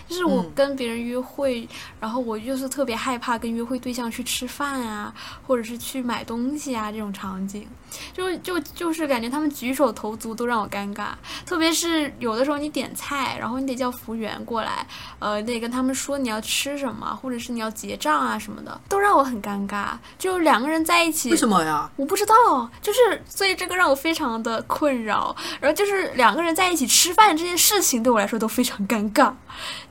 [0.08, 1.68] 就是我跟别人约会，
[2.00, 5.14] 然后我就是特别害怕跟约会对象去吃饭啊，
[5.46, 7.68] 或者是去买东西啊这种场景，
[8.14, 11.08] 就就就是感觉他们举手投足都让我尴尬。
[11.46, 14.86] 特别是有的时候你点菜，然后你得叫服务员过来，
[15.20, 19.92] 呃，得跟他们说你要吃什么，或者是你要结账啊什么的，都让我很尴尬。
[20.18, 21.90] 就两个人在一起，为什么呀？
[21.96, 25.36] 我不知道，就是所以这个让我非常的困扰。
[25.60, 29.34] 然后就是两个人在一起吃饭这件事情对我来说都非常尴尬。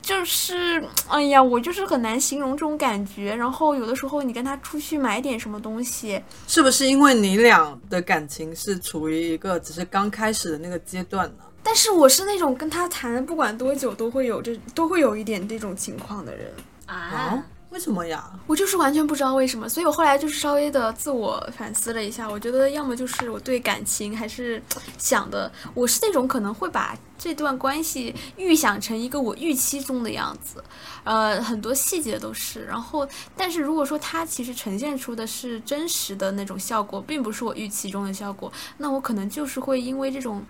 [0.01, 3.35] 就是，哎呀，我就是很难形容这种感觉。
[3.35, 11.43] 然后有的时候你跟他出去买点什么东西，是不是因为你俩的感情是处于一个只是刚开始的那个阶段呢？
[11.65, 16.51] 但是我是那种跟他谈不管多久都会有这都会有一点这种情况的人
[16.85, 17.41] 啊。
[17.73, 18.23] 为什么呀？
[18.45, 24.61] 我就是完全不知道为什么，所以我后来就是稍微的自我反思了一下，我觉得要么就是我对感情还是
[24.99, 30.63] 想的，我是那种可能会把这段关系预想成一个我预期中的样子，
[31.03, 32.63] 呃，很多细节都是。
[32.65, 40.45] 然后，但是如果说它其实呈现出的是真实的那种效果，并不是我预期中的效果，那我可能就是会因为这种。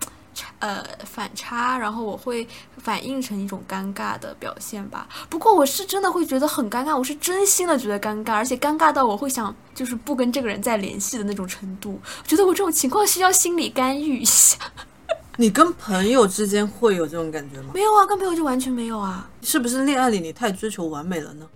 [0.58, 2.46] 呃，反差，然后我会
[2.78, 5.08] 反映成一种尴尬的表现吧。
[5.28, 12.00] 不过我是真的会觉得很尴尬，我是真心的觉得尴尬，而且尴尬到我会想，就是不跟这个人再联系的那种程度。
[12.26, 14.56] 觉得我这种情况需要心理干预一下。
[15.36, 17.70] 你跟朋友之间会有这种感觉吗？
[17.74, 19.28] 没有啊，跟朋友就完全没有啊。
[19.42, 21.46] 是不是恋爱里你太追求完美了呢？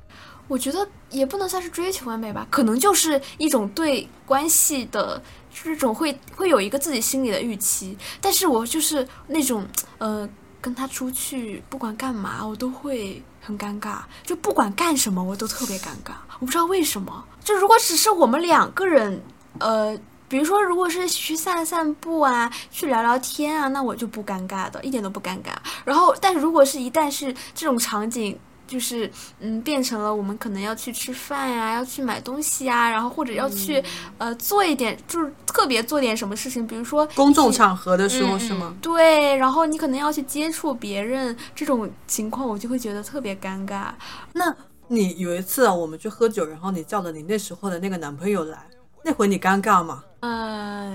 [0.48, 5.22] 我觉得也不能算是追求完美吧，可能就是一种对关系的
[5.64, 7.96] 这种会会有一个自己心里的预期。
[8.20, 9.66] 但是我就是那种
[9.98, 10.28] 呃，
[10.60, 17.24] 跟他出去不管干嘛，我都会很尴尬，就不管干什么我都特别尴尬，我不知道为什么。
[17.42, 19.22] 就如果只是我们两个人，
[19.60, 19.98] 呃。
[20.30, 25.54] 比如说，如果是去散散步啊，去聊聊天啊，那我就不尴尬的，一点都不尴尬。
[25.86, 28.38] 然后，但如果是一旦是这种场景，
[28.68, 33.82] 就是嗯，变成了我们可能要去吃饭呀，要去买东西呀，然后或者要去
[34.18, 38.76] 呃做一点，就是特别做点什么事情，比如说公众场合的时候嗯是吗？
[38.80, 43.88] 对，然后你可能要去接触别人，这种情况我就会觉得特别尴尬。
[44.34, 44.54] 那
[44.88, 48.66] 你有一次啊，我们去喝酒，然后你叫了你那时候的那个男朋友来，
[49.02, 50.04] 那回你尴尬吗？
[50.20, 50.94] 呃，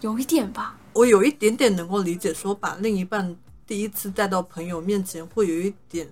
[0.00, 0.76] 有一点吧。
[0.92, 6.08] 我有一点点能够理解，说把另一半第一次带到朋友面前会有一点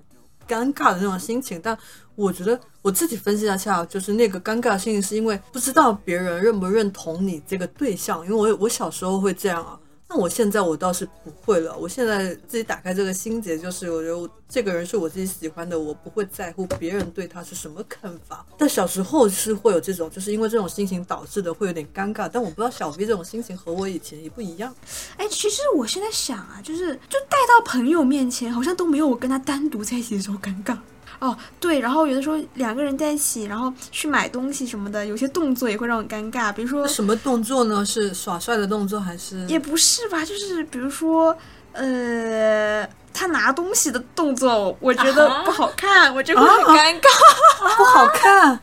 [0.53, 1.77] 尴尬的那种心情，但
[2.15, 9.79] 我觉得我自己分析一下，就是那个尴尬的心情是因为不知道别人认不认同你这个对象，因为我我小时候会这样啊。
[10.15, 18.45] 那我现在我倒是不会了，我现在自己打开这个心结，就是我觉得这个人是我自己喜欢的，我不会在乎别人对他是什么看法。
[18.59, 22.29] 但小时候是会有这种，就是因为这种心情导致的会有点尴尬。
[22.31, 24.75] 但我不知道小 V 这种心情和我以前也不一样。
[25.17, 30.77] 哎，其实我现在想啊，就是就带到朋友面前，好像都没有我跟他单独在一起的时候尴尬。
[31.19, 37.85] 哦，对，然后有的时候两个人在一起，然后去买东西什么的，有些动作也会让我尴尬，比如说什么动作呢？
[37.85, 39.47] 是耍帅的动作还是？
[39.47, 41.37] 也不是吧，就是比如说，
[41.73, 47.07] 呃，他拿东西的动作，我觉得不好看，我就会很尴尬。
[47.77, 48.61] 不好看。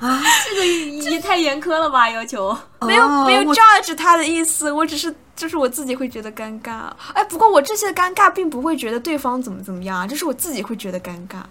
[0.00, 2.56] 啊这个也太严苛了吧，要求。
[2.80, 6.90] 没有没有 judge 他的意思，我只是就是我自己会觉得尴尬。
[7.12, 11.42] 哎，不过我这些尴尬并不会觉得对方怎么怎么样啊，就是我自己会觉得尴尬，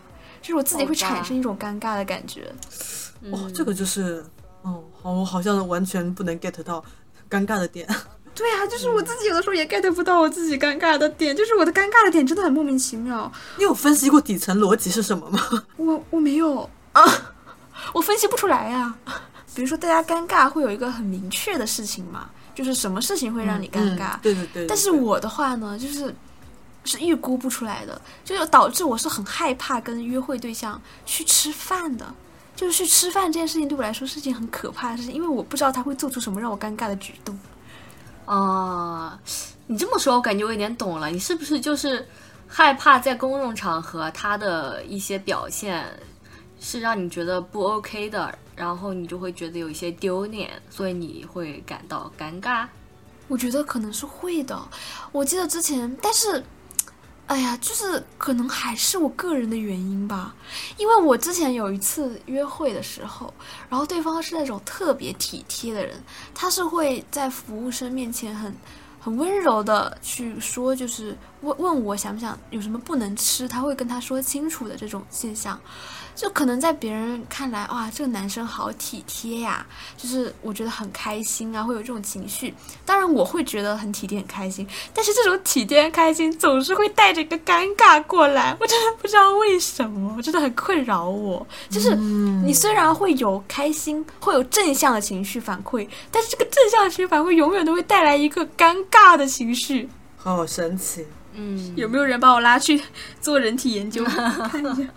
[0.41, 2.51] 就是我自己会产生一种尴尬的感觉。
[3.31, 4.23] 哦，这个就是，
[4.61, 6.83] 哦，好，我好像完全不能 get 到
[7.29, 7.87] 尴尬的点。
[8.35, 13.29] 对啊，就是我自己有的时候也 get 不到我自己尴尬的点，就是我的尴尬的点真的很莫名其妙。
[13.57, 15.41] 你有分析过底层逻辑是什么吗？
[15.75, 17.03] 我我没有啊，
[17.93, 18.95] 我分析不出来呀、
[19.53, 24.15] 比如说大家尴尬会有一个很明确的事情嘛，就是什么事情会让你尴尬。
[24.15, 26.15] 嗯对对对对但是我的话呢，就是
[26.89, 32.13] 是预估不出来的，就导致我是很害怕跟约会对象去吃饭的。
[32.55, 37.39] 就是去吃饭这件事情对我来说是件很可怕的事情，因为我不知道他会做出什么让我尴尬的举动。
[38.25, 39.17] 哦，
[39.67, 41.09] 你这么说，我感觉我有点懂了。
[41.09, 42.05] 你是不是就是
[42.47, 45.85] 害怕在公众场合他的一些表现
[46.59, 52.67] 是让你觉得不 OK 的，然后你就会觉得有一些丢脸，所以你会感到尴尬？
[53.29, 54.59] 我觉得可能是会的。
[55.13, 56.43] 我记得之前，但是，
[57.29, 60.33] 哎呀，就是可能还是我个人的原因吧。
[60.77, 63.31] 因为我之前有一次约会的时候，
[63.69, 65.95] 然后对方是那种特别体贴的人，
[66.33, 68.51] 他是会在服务生面前很
[68.99, 75.61] 很温柔的去说，就是问问我想不想有什么不能吃，他会跟他说清楚的这种现象。
[76.19, 82.53] 就可能在别人看来，哇，这个男生好体贴呀，就是我觉得很开心啊，会有这种情绪。
[82.85, 91.47] 当然，我会觉得很体贴、很开心，但是这种体贴、开心总是会带着一个尴尬过来，我真的不知道为什么，我真的很困扰我。
[91.69, 99.89] 就是你虽然会有开心，会有正向的情绪反馈，但是这个正向的情绪反馈永远都会带来一个尴尬的情绪。
[100.17, 102.81] 好神奇，嗯，有没有人把我拉去
[103.21, 104.03] 做人体研究
[104.51, 104.89] 看一下？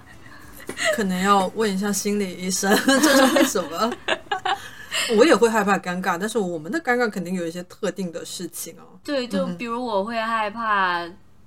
[0.97, 3.93] 可能要问一下心理医生， 这是为什么？
[5.17, 8.85] 我也会害怕尴尬，但是我们的尴尬肯定有一些特定的事情哦。
[9.03, 11.03] 对，就比如我会害怕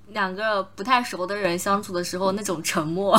[0.08, 3.16] 两个不太熟的人相处的时候那种沉默。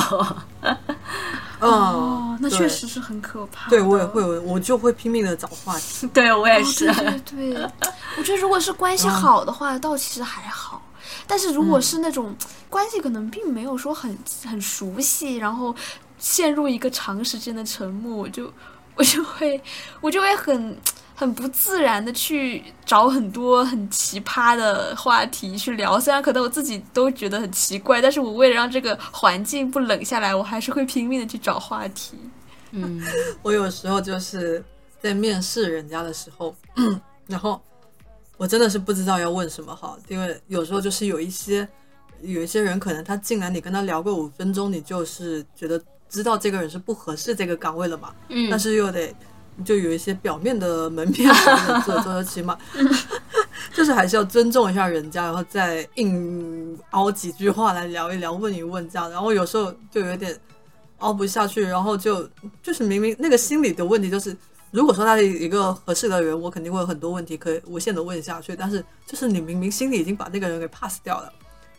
[1.60, 3.68] 哦，那确实是很可怕。
[3.68, 6.06] 对我也会，我就会拼命的找话题。
[6.08, 6.86] 对我也哦是。
[6.86, 7.70] 对对对，
[8.16, 10.80] 我觉得如果是关系好的话，倒其实还好。
[11.28, 12.34] 但是如果是那种
[12.68, 15.72] 关系可能并没有说很很熟悉，然后
[16.18, 18.52] 陷入一个长时间的沉默，我就
[18.96, 19.62] 我就会
[20.00, 20.76] 我就会很
[21.14, 26.00] 很不自然的去找很多很奇葩的话题去聊。
[26.00, 32.16] 虽然可能我自己都觉得很奇怪，但是我为了让这个环境不冷下来，我还是会拼命的去找话题。
[32.70, 33.02] 嗯，
[33.42, 34.64] 我有时候就是
[35.00, 36.54] 在面试人家的时候，
[37.26, 37.60] 然后
[38.38, 41.68] 我真的是不知道要问什么好，因为有时候就是有一些
[42.22, 45.78] 有一些人可能他进来，你跟他聊个五分钟，你就是觉得
[46.08, 49.14] 知道这个人是不合适这个岗位了嘛，嗯但是又得
[49.64, 51.28] 就有一些表面的门面
[51.84, 52.56] 做做，起码
[53.74, 59.10] 就是还是要尊重一下人家，然后再硬凹几句话来聊一聊，问一问这样。
[59.10, 60.36] 然后有时候就有点
[60.98, 62.28] 凹不下去，然后就
[62.62, 64.36] 就是明明那个心理的问题就是，
[64.70, 68.54] 如果说他是一个合适的人，我肯定会有很多问题可以无限的问下去。
[68.56, 71.32] 但是就是你明明心里已经把那个人给 pass 掉了，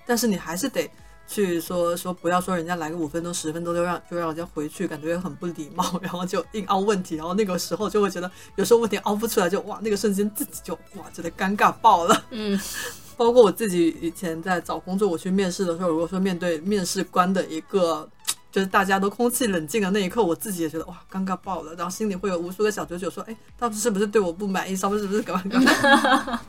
[0.05, 0.89] 但是你还是得。
[1.31, 12.23] 去说说不要说人家来个五分钟十分钟就让就让人家回去，感觉很不礼貌，然后就硬凹问题，然后那个时候就会觉得有时候问题凹不出来，就哇那个瞬间自己就哇觉得尴尬爆了。
[12.31, 12.59] 嗯，
[13.15, 18.09] 包括我自己以前在找工作，我去面试的时候，如果说面对面试官的一个。
[18.51, 24.75] 就是大家都空气冷静的那一刻，我自己也觉得哇，尴尬爆了，然后心里会有无数个小九九说，哎，他是不是对我不满意？
[24.75, 26.41] 他们是不是干嘛干嘛？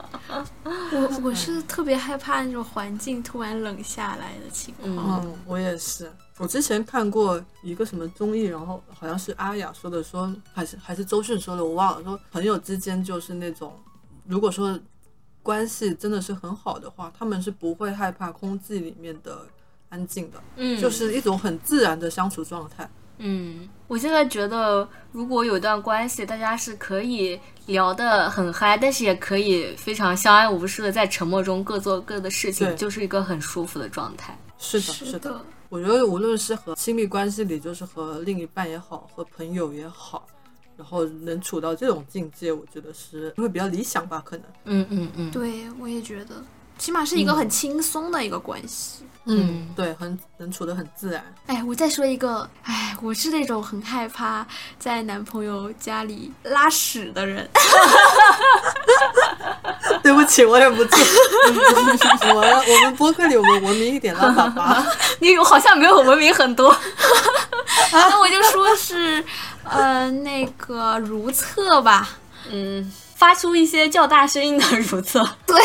[0.93, 5.23] 我我是特别害怕那种环境突然冷下来的情况。
[5.25, 6.11] 嗯，我也是。
[6.39, 12.03] 我之前看过一个什么综艺，然后好像是阿雅说的，说还是还是周迅说的，我忘了。
[12.03, 13.79] 说朋友之间就是那种，
[14.27, 14.79] 如果说
[15.43, 19.47] 关系真的是很好的话，他们是不会害怕空气里面的。
[19.91, 22.89] 安静的，嗯，就是一种很自然的相处状态。
[23.19, 34.35] 嗯，我现在觉得，如果有段关系，大家是可以聊得很嗨，但是也可以非常相安无事的在沉默中各做各的事情，就是一个很舒服的状态。
[34.59, 35.45] 是的，是的。
[35.69, 40.27] 我觉得无论是和亲密关系里，就是和另一半也好，和朋友也好，
[40.77, 44.47] 然后能处到这种境界，我觉得是因为比较理想吧，可能。
[44.65, 46.43] 嗯嗯嗯，对我也觉得，
[46.81, 49.05] 起码是一个很轻松的一个关系。
[49.27, 51.23] 嗯，对，很能处得很自然。
[51.47, 54.45] 哎，我再说一个，哎，我是那种很害怕
[54.79, 57.47] 在男朋友家里拉屎的人。
[60.03, 60.97] 对不起，我忍不住。
[62.33, 64.83] 我我们播客里我们文明一点拉粑粑。
[65.21, 66.75] 你好像没有文明很多。
[67.93, 69.23] 那我就说是，
[69.65, 72.09] 呃，那个如厕吧。
[72.51, 72.91] 嗯。
[73.21, 75.61] 发出一些较大声音的如厕， 对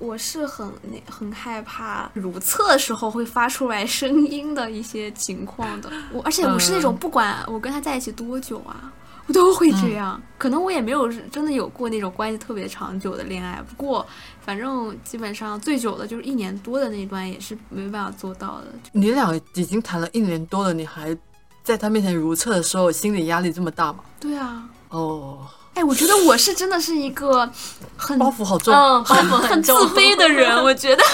[0.00, 5.88] 我是很那很害怕如厕的时候会发出来声音的一些情况的。
[6.12, 8.92] 我而且我是那种不管我跟他在一起多久啊，
[9.28, 10.20] 我都会这样。
[10.38, 14.04] 可能我也没有真的有过那种关系特别长久的恋爱，不过
[14.40, 18.66] 反正基本上最久的就是一年多的那段也是没办法做到的。
[18.90, 21.16] 你俩已经谈了一年多了，你还
[21.62, 24.00] 在他面前如厕的时候，心理压力这么大吗？
[24.18, 24.68] 对啊。
[24.88, 25.46] 哦。
[25.78, 27.48] 哎，我觉得我是真的是一个
[27.96, 30.52] 很包袱好重，嗯，包袱很自卑的人。
[30.60, 31.04] 我觉得，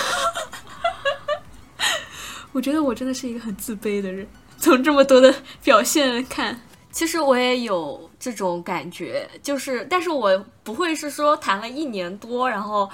[2.50, 4.26] 我觉得我真的是一个很自卑的人。
[4.58, 6.58] 从这么多的表现看，
[6.90, 12.90] 其实我也有这种感觉，就是，但是我不会是说谈了一年多，然后。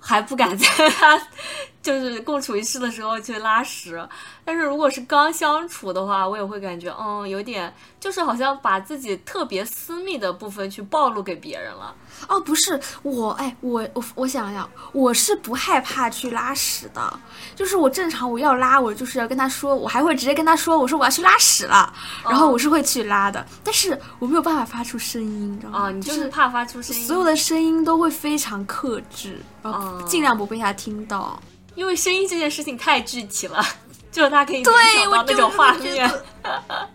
[0.00, 1.20] 还不敢在他
[1.88, 4.06] 就是共处一室的时候去拉屎，
[4.44, 11.94] 但是如果是刚相处的话，我也会感觉，嗯，有点就是好像把自己特别私密的部分去暴露给别人了。
[12.28, 17.20] 哦，不是我，哎，我我我想想，我是不害怕去拉屎的，
[17.56, 21.90] 就是我正常我要拉，我就是要跟他说，我还会直接跟他说，我说我要去拉屎了，
[22.24, 25.90] 然后我是会去拉的，但是我没有办法发出声音，你知道吗？
[25.90, 31.40] 你就是怕发出声音，所有的声音都会非常克制，然后尽量不被他听到，
[31.78, 33.64] 因为声音这件事情太具体了。
[34.10, 36.10] 就是他可以联想到那种画面，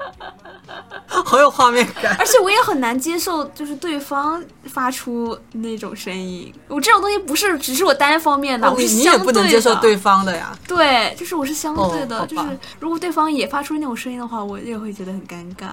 [1.08, 2.14] 好有画面感。
[2.20, 6.52] 而且我也很难接受，就是对方发出那种声音。
[6.68, 10.58] 我这种东西不是只是我单方面的，我是你也不能接受对方的呀。
[10.68, 15.68] 对，就是我是相对的，就是如果对方也发出那种声音的话，我也会觉得很尴尬。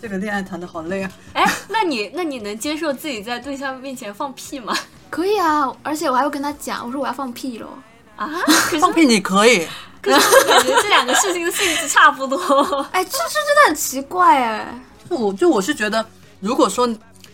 [0.00, 1.10] 这个恋爱谈的好累啊！
[1.34, 4.74] 哎，那你那你能接受自己在对象面前放屁吗？
[5.10, 7.68] 可以啊，而且我还会跟他讲，我说我要放屁喽。
[8.16, 8.30] 啊，
[8.80, 9.66] 放屁你可以。
[10.00, 12.38] 可是我感觉这两个事情的性质差不多。
[12.92, 14.78] 哎，这这真的很奇怪哎。
[15.08, 16.04] 我就我是觉得，
[16.40, 16.86] 如果说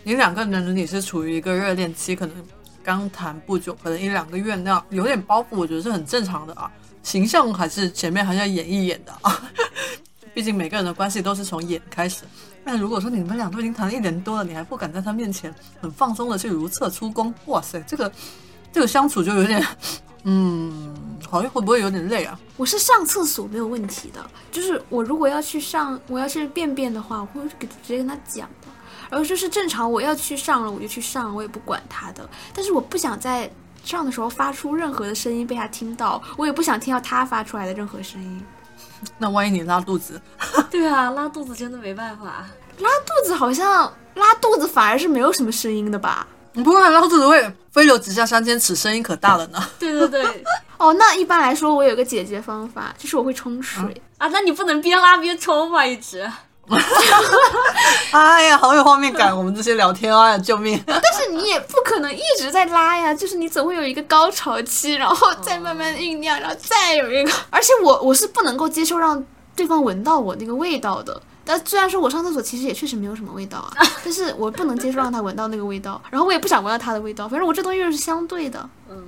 [0.05, 2.37] 你两个人你是处于一个热恋期，可能
[2.85, 6.71] 刚谈不久，可能一两个月那样有点包袱，我觉得是很正常的啊。
[7.03, 9.43] 形象还是前面还是要演一演的啊。
[10.33, 12.23] 毕竟每个人的关系都是从演开始。
[12.63, 18.13] 那如果说你们俩都已经谈了一年多了，你还不敢在他面前很放松的去如厕出宫，哇塞，这个
[18.73, 19.67] 这个相处就有点。
[20.25, 20.95] 嗯，
[21.29, 22.39] 好像会不会有点累啊？
[22.57, 28.69] 我是上厕所没有问题的，就是我如果要去上，我要去便便的话，我会给直接跟他讲的。
[29.09, 32.29] 然后就是正常我要去上了，我就去上，我也不管他的。
[32.55, 33.51] 但是我不想在
[33.83, 38.45] 上的时候发出任何的声音被他听到，我也不想听到他发出来的任何声音。
[39.19, 40.21] 那万一你拉肚子？
[40.71, 42.47] 对啊，拉肚子真的没办法。
[42.79, 46.27] 拉肚子好像拉肚子反而是没有什么声音的吧？
[46.55, 49.63] 不会，拉肚子会飞流直下三千尺，声音可大了呢。
[49.79, 50.45] 对 对对，
[50.79, 54.29] 哦，那一般来说，我有个解决方法，就是我会冲水啊。
[54.29, 55.87] 那你不能边拉边冲吧？
[55.87, 56.29] 一直
[58.13, 60.81] 哎呀，好有画面感，我们这些聊天，啊，救命！
[60.87, 67.33] 但是你也不可能一直在拉呀，就是你总会有一个高潮期，然后再慢慢酝酿，然后再有一个。
[67.51, 69.25] 而且我我是不能够接受让
[69.57, 71.21] 对方闻到我那个味道的。
[71.45, 73.73] 但虽然说我上厕所其实也确实没有什么味道啊，
[74.05, 77.29] 但是我不能接受让他闻到那个味道，然后我也不想闻到他的味道。
[77.29, 78.69] 反正我这东西又是相对的。
[78.89, 79.03] 嗯，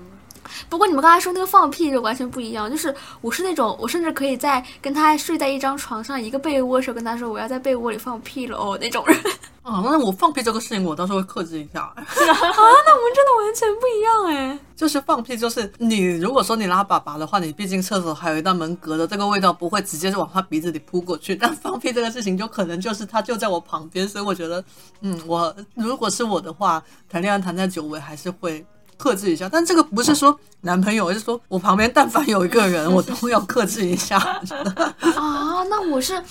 [0.69, 9.17] 不过你们刚才说那个放屁就完全不一样，就是我是那种我甚至可以在跟他睡在一张床上一个被窝的时候跟他说我要在被窝里放屁了哦那种人。
[9.63, 11.81] 啊， 那我放屁这个事情，我倒是会克制一下。
[11.95, 14.59] 啊，那我们真的完全不一样哎。
[14.77, 21.37] 就是放屁，就是你如果说你拉粑粑的话，你毕竟厕所还有一道门隔着，这个味道不会直接就往他鼻子里扑过去。
[21.37, 24.65] 但放屁这个事情，就可能就是他就在我旁边，所以我觉得，
[25.01, 28.65] 嗯，我如果是我的话，谈恋爱谈在久违，还是会
[28.97, 29.49] 克制一下。
[29.49, 34.17] 但这个不是说男朋友，而是说我旁边但凡有一个人，我都要克制一下。
[35.17, 36.23] 啊，那我是。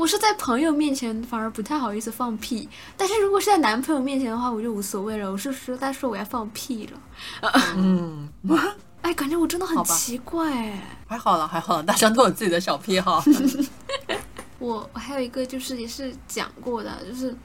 [0.00, 5.30] 我是在朋友面前反而不太好意思放屁，但是如果是在男朋友面前的话，我就无所谓了。
[5.30, 8.26] 我是说，他说我要放屁了，嗯，
[9.02, 11.02] 哎，感觉我真的很奇怪哎。
[11.06, 13.22] 还好了，还好了，大家都有自己的小癖好。
[14.58, 17.36] 我我还有一个就是也是讲过的，就是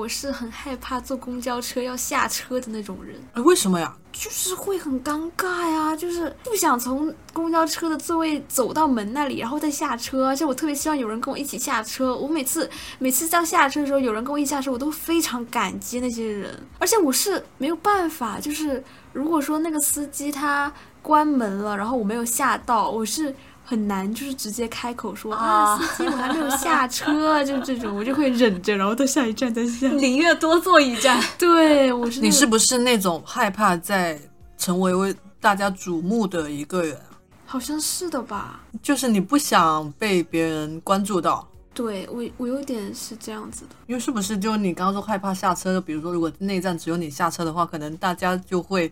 [0.00, 3.14] 我是很害怕坐公交车要下车的那种人。
[3.34, 3.94] 哎，为什么呀？
[4.10, 10.26] 就是会很尴尬呀，就是不想从公交车的座位走到门那里，然后再下车。
[10.26, 12.16] 而且我特别希望有人跟我一起下车。
[12.16, 16.58] 我每次每次要下车的时候，有人跟我一起下车，我都非常感激那些人。
[16.78, 18.82] 而且我是没有办法，就是
[19.12, 20.72] 如果说那个司机他
[21.02, 23.34] 关门了，然后我没有下到，我是。
[23.70, 29.86] 很难，就是直接开口说啊，司机，我还没有下车，就这种，我就会忍着，然后到下一站再下。
[29.90, 31.22] 宁愿多坐一站。
[31.38, 32.20] 对，我是。
[32.20, 34.18] 你是不是那种害怕在
[34.58, 36.98] 成为为大家瞩目的一个人？
[37.46, 38.60] 好像是的吧。
[38.82, 41.48] 就是你不想被别人关注到。
[41.72, 43.76] 对我，我有点是这样子的。
[43.86, 45.80] 因为是不是就你刚刚说害怕下车？
[45.80, 48.90] 比如说，如果那站只有你下车的话，可能大家就会。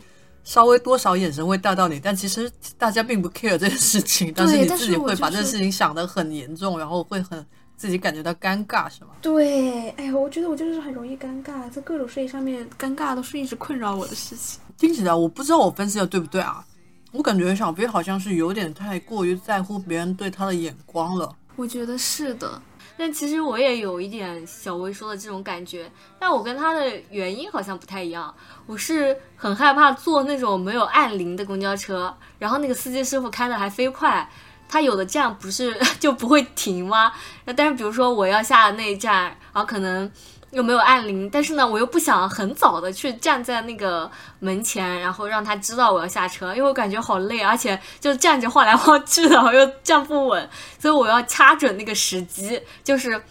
[0.48, 7.44] 稍微多少眼神会带到你，但其实大家并不 care 这件事情， 但是你自己会把这件事情想得很严重，然后会很
[7.76, 9.10] 自己感觉到尴尬，是吗？
[9.20, 14.58] 对，哎呀，我觉得我就是很容易尴尬，在各种事情上面，尴尬都是一直困扰我的事情。
[14.78, 16.64] 听起来我不知道我分析的对不对啊？
[17.12, 21.30] 我感觉小飞好像是有点太过于在乎别人对他的眼光了。
[21.58, 22.62] 我觉得是的。
[22.96, 28.32] 但其实我也有一点小薇说的这种感觉，但我跟他的原因好像不太一样。
[28.66, 34.28] 我是很害怕坐那种没有按铃的公交车，然后那个司机师傅开的还飞快，
[34.68, 37.12] 他有的站不是 就不会停吗？
[37.44, 40.10] 那但是比如说我要下那一站，然后可能。
[40.50, 53.22] 又没有按铃，但是呢，我又不想很早的去站在那个门前，然后让他知道我要下车，因为我感觉好累，而且就站着晃来晃去的，我又站不稳，所以我要掐准那个时机，就是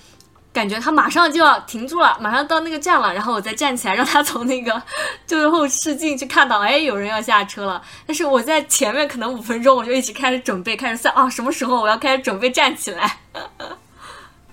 [0.54, 4.82] 感觉他马上就要停住了，马上到那个站了，然后我再站起来，让他从那个
[5.26, 7.82] 就是后视镜去看到，哎，有人要下车了。
[8.06, 13.18] 但是我在前面可能五分钟，我就一直开始准备，开始算啊，什么时候我要开始准备站起来。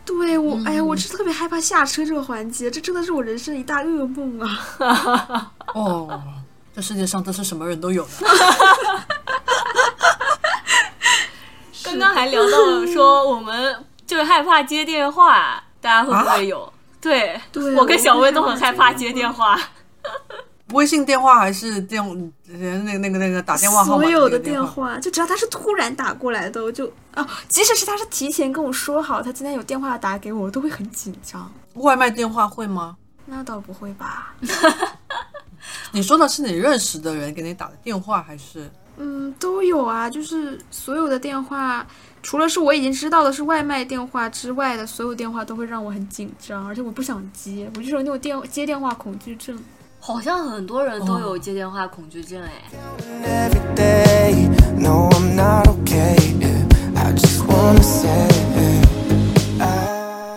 [0.05, 5.50] 对我，哎呀，我是特别害怕下车这个环节，这真的是我人生一大噩梦啊！
[5.74, 6.22] 哦，
[6.74, 8.11] 这世界上真是什么人都有的。
[11.84, 16.72] 刚刚还聊到了说，我们就是害怕接电话，大家会不会有？
[17.00, 17.40] 对，
[17.76, 19.59] 我跟小薇都很害怕接电话。
[20.75, 22.03] 微信电话还是电
[22.47, 24.03] 那个那个那个打电话号码？
[24.03, 31.51] 所有的电话，就只要他是突然打过来的，我就啊，即使是他是提前跟我说好，他今天有电话打给我，我都会很紧张。
[31.75, 32.97] 外卖电话会吗？
[33.27, 34.35] 那倒不会吧。
[35.93, 38.70] 你说的是你认识的人给你打的电话，还是？
[38.97, 41.85] 嗯，都有啊，就是所有的电话，
[42.22, 49.59] 除了是我已经知道的是外卖电话之外的所有电话，都会让我很紧张，而且我不想接，我就是有那种电接电话恐惧症。
[50.07, 52.50] 好像很多人都有接电话恐惧症哎。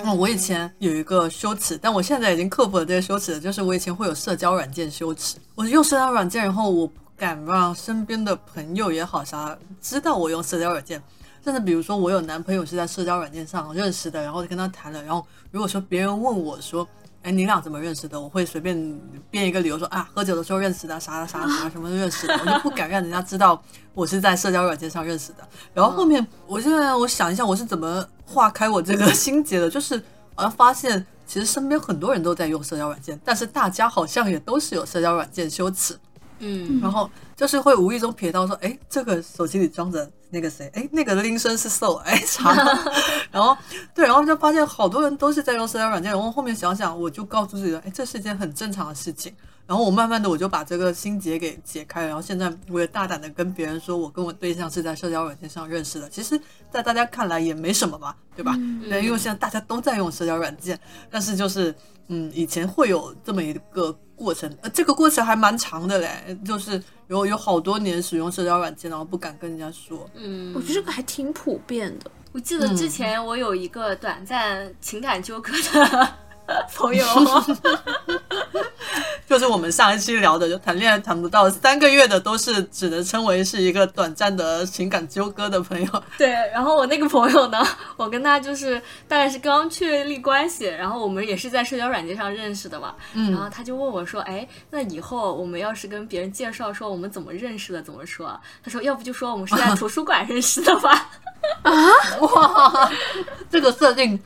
[0.06, 5.36] 那我以前有一个羞耻，但我现在已经克服了这个羞耻，就是我以前会有社交软件羞耻。
[5.54, 11.04] 我用社交软件，然后我不敢让身边的朋友也好啥知道我用社交软件。
[11.44, 16.88] 甚至比如说我有男朋友是在社交软件上认识的，然后跟他谈了，然后如果说别人问我说。
[17.28, 18.18] 哎，你俩怎么认识的？
[18.18, 18.74] 我会随便
[19.30, 23.62] 编一个理由说啊，喝酒的时候认识的，啥啥啥 什么认识的，我就不敢让人家知道
[23.94, 25.46] 我是在社交软件上认识的。
[25.74, 29.70] 然后后面，我现在我想一下，我是怎么化开我这个 心结的？
[29.70, 30.02] 就是
[30.36, 36.00] 好像发现，其实身边很多人都在用社交软件，但是大家好像也都是有社交软件羞耻。
[36.40, 42.54] 嗯，然后就是会无意中瞥到说，哎，这个手机里装着那个谁，哎，那个铃声是 so 哎啥，
[43.32, 43.58] 然后
[43.94, 49.34] 对，然后就发现好多人都是在用社交软件，然后后面想想，我就告诉自己，哎，这是一件很正常的事情。
[49.68, 56.10] 然后我慢慢的我就把这个心结给解开了，然后现在我也大胆的跟别人说，我跟我对象是在社交软件上认识的。
[56.10, 56.40] 其实，
[56.72, 58.58] 在大家看来也没什么嘛，对吧？
[58.90, 60.80] 对，因为现在大家都在用社交软件，
[61.12, 61.76] 但是就是，
[62.08, 70.10] 嗯，以前会有这么一个过程，呃，这个过程还蛮长的嘞，就是有有好多年使用社交软件，然后不敢跟人家说。
[70.16, 72.10] 嗯，我觉得这个还挺普遍的。
[72.32, 76.10] 我记得之前我有一个短暂情感纠葛的
[76.76, 77.06] 朋友，
[79.28, 86.04] 就是我们上一期聊的，就谈恋爱谈不到三个月的，都是只能称为是一个短暂的情感纠葛的朋友。
[86.18, 87.62] 对，然后我那个朋友呢，
[87.98, 92.96] 我跟他就是大概是刚确立关系，然后我们也是在社交软件上认识的嘛。
[93.14, 101.10] 嗯然后他就问我说：“哎，那以后我们要是跟别人介绍说我们怎么认识的，怎么说？”他说：“要不就说我们是在图书馆认识的吧。
[101.64, 101.72] 啊
[102.22, 102.92] 哇，
[103.50, 104.18] 这个设定，”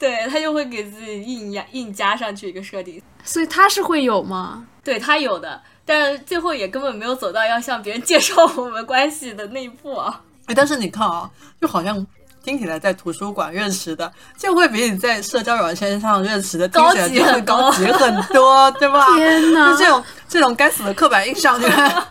[0.00, 3.00] 对他就会给自己硬压硬加上去一个设定。
[3.22, 4.66] 所以他是会有吗？
[4.82, 10.22] 对他有的，但是最后也根本没有走到要向别人介绍我们关系的那一步啊。
[10.46, 11.30] 哎，但是你看啊，
[11.60, 12.04] 就好像
[12.42, 19.04] 听起来在图书馆认识的，就会比你在社交软件上认识的听起来就会高级很多，对吧？
[19.18, 22.08] 天哪就这种这种该死的刻板印象， 对吧。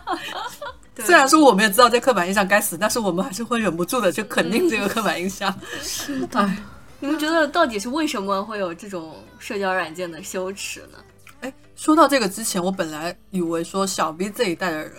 [1.04, 5.52] 虽然说我们也知道这刻板印象该死，但是我们还是会忍不住的去肯定这个刻板印象。
[5.82, 6.56] 是哎，
[7.02, 10.98] 你们觉得到底是为什么会有这种社交软件的羞耻呢？
[11.40, 14.96] 哎，说到这个之前，我本来以为说小 B 这一代的人，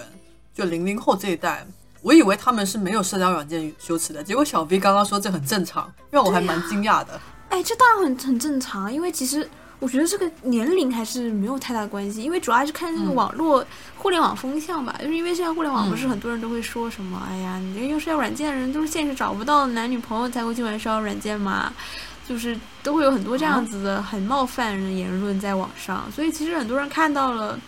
[0.51, 1.63] 就零零后这一代，
[2.01, 4.23] 我以为他们是没有社交软件羞耻的。
[4.23, 7.21] 结果小 B 刚刚说这很正常，让我还蛮惊讶的。
[7.49, 9.47] 哎，这当然很很正常，因为其实
[9.81, 13.65] 我觉得这个年龄还是没有太大关系，因为主要还是看那个网络、
[13.97, 14.95] 互联网风向吧。
[15.01, 21.73] 就是因为现在互联网不是很多人都会说什么，哎呀，你这用社交软件的人都是现实找不到男女朋友才会去玩社交软件嘛，
[22.29, 27.59] 就是都会有很多这样子的很冒犯人的言论在网上，所以其实很多人看到了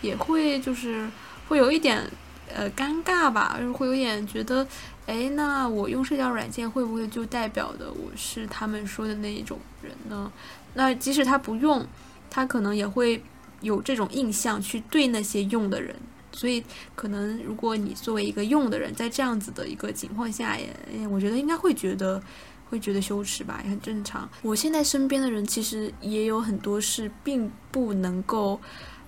[0.00, 1.06] 也会就是
[1.46, 2.10] 会有一点
[2.54, 4.66] 呃尴尬吧，就是会有点觉得。
[5.06, 10.30] 哎，那我用社交软件会不会就代表的我是他们说的那一种人呢？
[10.74, 11.86] 那即使他不用，
[12.30, 13.22] 他可能也会
[13.60, 15.94] 有这种印象去对那些用的人。
[16.32, 16.64] 所以，
[16.94, 20.70] 可能如果你作为一个用的人，在这样子的一个情况下，也，
[21.10, 22.22] 我觉得应该会觉得
[22.70, 24.28] 会觉得羞耻吧，也很正常。
[24.42, 28.60] 我现在身边的人其实也有很多是并不能够，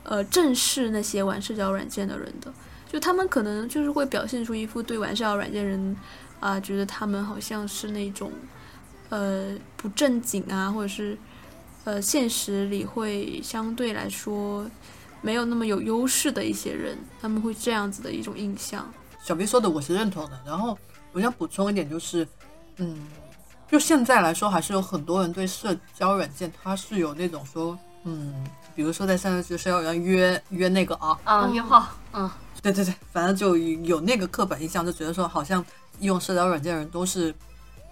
[0.02, 2.52] 呃，正视那些玩社交软件的人的。
[2.90, 5.96] 就他们可能就是会表现出一副对玩社交软件人
[6.40, 8.32] 啊、觉得他们好像是那种
[9.10, 11.16] 呃不正经啊，或者是
[11.84, 14.64] 呃现实里会相对来说
[15.20, 18.86] 没有那么有优势的一些人，他们会这样子的一种印象。
[19.22, 20.76] 小 B 说的我是认同的，然后
[21.12, 22.26] 我想补充一点就是，
[22.78, 23.06] 嗯，
[23.70, 28.34] 就现在来说，还是有很多人对社交软件它是有那种说，嗯，
[28.74, 32.28] 比如说在上就社交软件约约那个啊，啊，约炮，嗯，
[32.60, 35.64] 对对对，反正就有那个刻板印象，就觉得说好像
[36.00, 37.32] 用社交软件的人都是，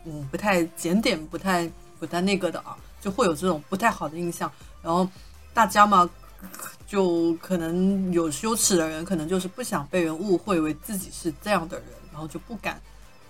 [0.04, 1.70] 嗯，不太检点、不太
[2.00, 4.50] 不太那个的啊，就会有这种不太好的印象。
[4.82, 5.08] 然后
[5.52, 6.08] 大家嘛，
[6.86, 12.80] 就可能有羞耻的人，可能就是不想被人误会为自己是这样的人，然后就不敢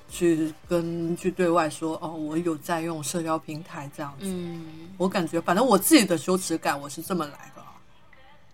[0.08, 4.26] 去跟去对外说哦，我有在用社交平台这样子。
[4.26, 7.74] 嗯，我感觉，反正我自己的羞耻感我是这么来的啊。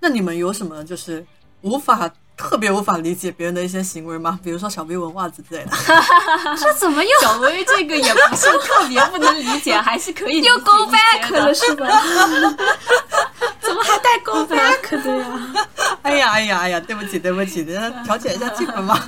[0.00, 1.26] 那你们有什么就是
[1.62, 4.38] 无法特别无法理解别人的一些行为吗？
[4.44, 5.70] 比如说小 V 闻袜子之类的。
[6.60, 11.88] 这怎么又小薇这个也不是特别不能理解，还是可以理解又 go 一 back 了是吧？
[13.60, 15.26] 怎么还带 go back 的呀？
[16.02, 19.00] 哎呀哎呀哎呀，对不起对不起，等下调解一下气氛嘛。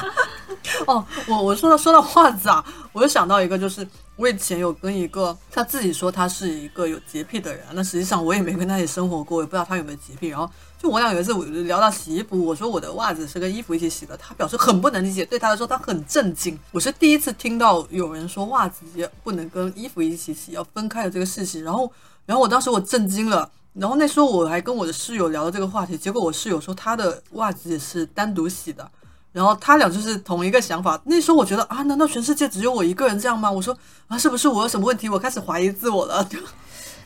[0.86, 3.86] 哦，我我说到说到袜子啊，我又想到一个，就是
[4.16, 10.28] 我以前有跟一个他自己说他是一个有洁癖的人，那实际上我也没跟他一起生活过，也不知道他有没有洁癖。
[10.28, 10.50] 然后
[10.80, 16.58] 就我俩有一次我聊到洗衣服，我说我的袜子是跟衣服一起洗的，他表示很不能理解，对他来说他很震惊。
[16.72, 21.62] 我是第一次听到有人说袜子也不能跟衣服一起洗，要分开的这个事情。
[21.62, 21.92] 然后
[22.24, 23.50] 然后我当时我震惊了。
[23.74, 28.90] 然后那时候我还跟我的室友聊了这个话题，结果我室友说他的袜子也是单独洗的，
[29.36, 30.98] 然后他俩就是同一个想法。
[31.04, 33.52] 那时候我觉得啊，难道全世界只有我一个人这样吗？
[33.52, 33.76] 我说
[34.08, 35.10] 啊，是不是我有什么问题？
[35.10, 36.26] 我开始怀疑自我了。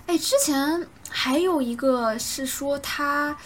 [0.07, 3.37] 哎，之前还有一个是说他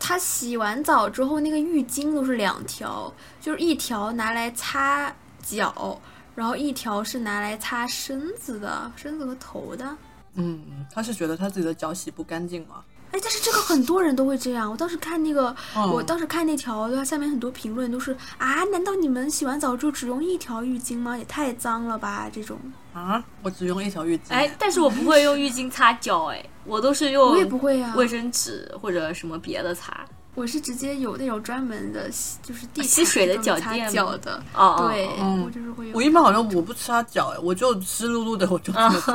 [0.00, 6.00] 他洗完澡之后，那个浴巾都是两条，就是一条拿来擦脚，
[6.34, 9.86] 然后一条是拿来擦身子的，身子和头的。
[10.32, 12.76] 嗯，他是觉得他自己的脚洗不干净吗？
[13.10, 14.70] 哎，但是这个很多人都会这样。
[14.70, 21.16] 我当时看那个，嗯我当时看那条，它下面很多评论都是啊，难道你们洗完澡之后只用一条浴巾吗？
[21.16, 22.28] 也太脏了吧！
[22.32, 22.58] 这种
[22.92, 24.20] 啊，我只用一条浴巾。
[24.34, 30.04] 哎，但是我不会用浴巾擦脚，哎，我都是用我也不会啊，卫生纸或者什么别的擦。
[30.34, 32.08] 我是直接有那种专门的，
[32.42, 34.40] 就是地吸水的脚擦垫脚的。
[34.54, 35.08] 哦哦，对，
[35.44, 35.96] 我就是会有。
[35.96, 39.14] 我一般好像我不擦脚，哎，我就湿漉漉的，我就这么做。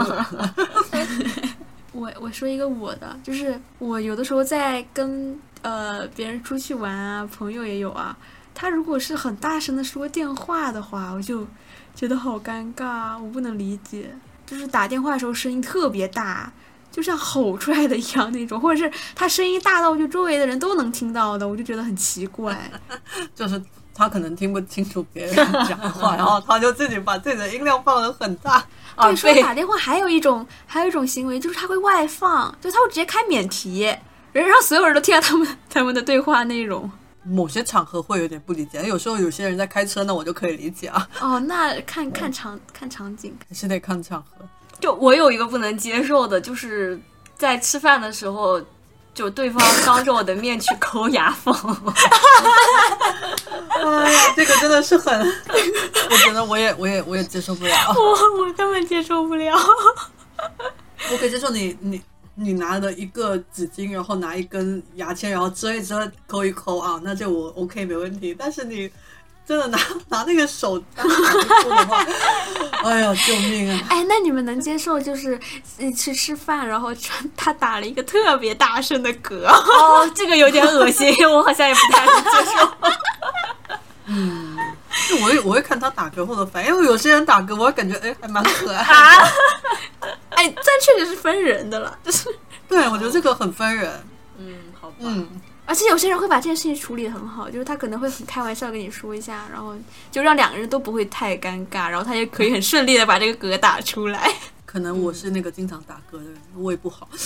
[1.93, 8.17] 我我说一个我的，就是我有的时候在跟呃别人出去玩啊，朋友也有啊，
[8.53, 11.47] 他如果是很大声的说电话的话，我就
[11.95, 14.13] 觉得好尴尬，我不能理解，
[14.45, 16.51] 就是打电话的时候声音特别大。
[16.91, 22.69] 就像吼出来的一样那种，或者是他声音大到就周围的人都能听到的，我就觉得很奇怪。
[23.33, 23.59] 就是
[23.93, 25.35] 他可能听不清楚别人
[25.67, 28.63] 讲话， 然后他就自己把自己的音量放得很大。
[28.95, 33.81] 啊 对，说对打电话还有一种还有一种行为，就是他会外放，就他会直接开免提，
[34.31, 36.89] 人让所有人都听到他们他们的对话内容。
[37.25, 44.45] 某些场合会有点不理解，有时候有些人在开车那，我就可以理解啊，哦，那看看场看场景，还是得看场合。
[44.79, 46.99] 就我有一个不能接受的，就是
[47.37, 48.61] 在吃饭的时候，
[49.13, 51.53] 就对方当着我的面去抠牙缝。
[53.83, 55.13] 哎呀，这个真的是很，
[56.09, 57.75] 我觉得我也我也我也接受不了。
[57.93, 59.55] 我我根本接受不了。
[61.11, 62.01] 我可以接受你你
[62.35, 68.33] 你拿了一个纸巾，然后拿一根牙签，然后遮一遮抠一抠啊，那就我 OK 没问题。
[68.37, 68.89] 但是你
[69.45, 69.77] 真的拿
[70.09, 72.05] 拿那个手 当的话，
[72.83, 73.79] 哎呀，救命啊！
[73.89, 75.39] 哎，那你们能接受就是
[75.79, 76.91] 呃去吃饭，然后
[77.35, 79.45] 他打了一个特别大声的嗝？
[79.45, 82.69] 哦，这个有点恶心，我好像也不太能接受。
[85.09, 90.09] 就我会我会看他打嗝后的反应，因为有些人打嗝，我会感觉哎还蛮可爱的。
[90.29, 92.29] 哎，这确实是分人的了，就是
[92.69, 93.91] 对，我觉得这个很分人。
[94.37, 94.95] 嗯，好吧。
[94.99, 95.27] 嗯，
[95.65, 99.75] 而且有些人会把这件事情处理得很好，就是他可能会很开玩笑跟你说一下，然后
[100.11, 104.29] 就让两个人都不会太尴尬，然后他也可以很顺利的把这个嗝打出来。
[104.65, 107.07] 可能我是那个经常打嗝的人，胃不好。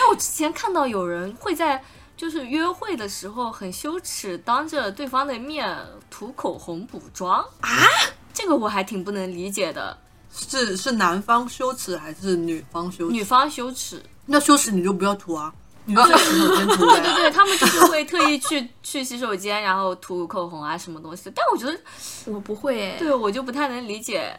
[0.00, 1.82] 那我之前看到有人会在
[2.16, 5.78] 就是约会的时候很羞耻，当着对方的面
[6.10, 7.70] 涂口红补妆啊，
[8.34, 9.96] 这个我还挺不能理解的。
[10.30, 13.14] 是是男方羞耻还是女方羞耻？
[13.14, 15.52] 女方羞耻，那羞耻你就不要涂啊，
[15.94, 17.14] 洗手间涂对。
[17.14, 21.30] 对他们就是会特意去去洗手间，然后涂口红啊什么东西。
[21.34, 21.78] 但我觉得，
[22.26, 24.38] 我不会哎，对我就不太能理解。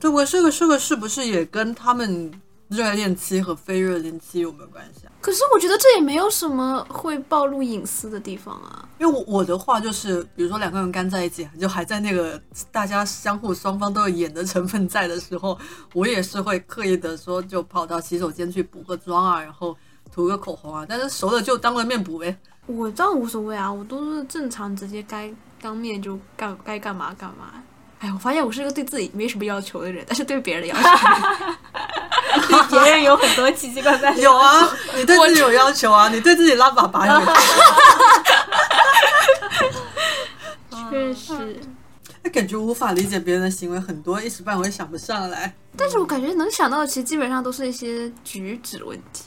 [0.00, 2.30] 这个这个这个是不是也跟他们
[2.68, 5.12] 热恋期和非热恋期有没有关系啊？
[5.20, 8.86] 可是我觉得这也没有什么会暴露隐私的地方啊。
[8.98, 15.58] 因为我我的话就是，比如说两个人刚在一起，就还在那个大家相互双方都有演的成分在的时候，
[15.94, 19.74] 我也是会刻意的说，就跑到洗手间去补个妆啊，然后
[20.18, 20.84] 涂个口红啊。
[20.88, 22.36] 但是熟了就当个面补呗。
[22.66, 27.52] 我倒无所谓啊，我都是正常直接该当面就干该干嘛干嘛。
[28.00, 30.82] 哎，我发现我是一个对自己没什么要求的人，但是对别人的要求
[32.70, 34.12] 别人有很多奇奇怪怪。
[34.16, 37.32] 有啊，你对自己有要求啊，你对自己拉粑粑有要求。
[40.90, 41.60] 确实。
[42.22, 45.54] 那感觉无法理解别人的行为，很多一时半会想不上来。
[45.76, 49.24] 但是我感觉能想到的，其实基本上都是一些举止问题。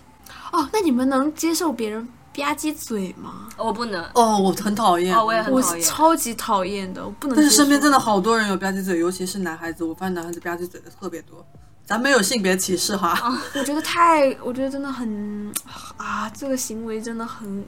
[0.52, 3.48] 哦，那你们能接受别人吧唧嘴吗？
[3.58, 4.04] 我不能。
[4.14, 5.16] 哦，我很讨厌。
[5.16, 7.36] 哦我也很讨厌超级讨厌的，我不能。
[7.36, 11.46] 但是身边真的，好多人有吧唧嘴，尤其是男孩子，我发现男孩子吧唧嘴的特别多。
[11.84, 15.52] 咱没有性别歧视哈，我觉得太，我觉得真的很
[15.98, 17.66] 啊，这个行为真的很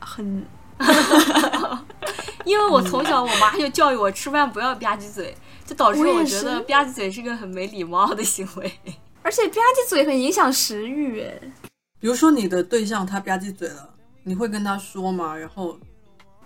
[0.00, 0.44] 很。
[2.44, 8.80] 因为我从小我妈就教育我吃饭不要吧唧嘴，就导致我觉得吧唧嘴是个很没礼貌的行为。
[9.22, 11.40] 而且吧唧嘴很影响食欲，哎，
[12.04, 13.88] 比如说你的对象他吧唧嘴了，
[14.24, 15.34] 你会跟他说吗？
[15.34, 15.74] 然后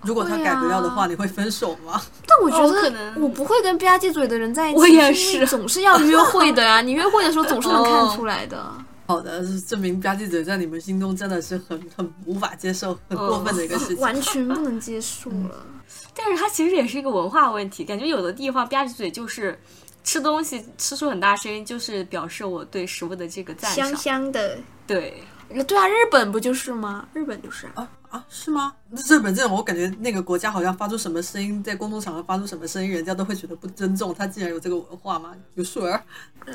[0.03, 2.01] 如果他改不了的话，你会分手吗？
[2.25, 6.81] 但我觉得我不会跟吧唧嘴的人在一起，我也是因为总是要约会的呀。
[6.87, 8.73] 你约会的时候总是能看出来的。
[9.09, 13.99] 好的，是证明吧唧嘴在你们心中真的是很很无法接受、很过分的一个事情。
[13.99, 15.67] 完全不能接受了。
[16.15, 19.59] 但是它其实也是一个文化问题，感觉有的地方吧唧嘴就是
[20.05, 23.89] 吃东西吃出很大声音，就是表示我对食物的这个赞赏。
[23.89, 24.57] 香香的，
[24.87, 25.25] 对，
[25.67, 27.09] 对啊，日本不就是吗？
[27.13, 27.73] 日本就是啊。
[27.77, 28.73] 啊啊，是吗？
[29.07, 34.15] 日本这种，我感觉那个国家好像发出什么声音，在公众场合发出什么声音，人家都会觉得不尊重。
[34.15, 35.35] 他竟然有这个文化吗？
[35.57, 36.03] 有数儿？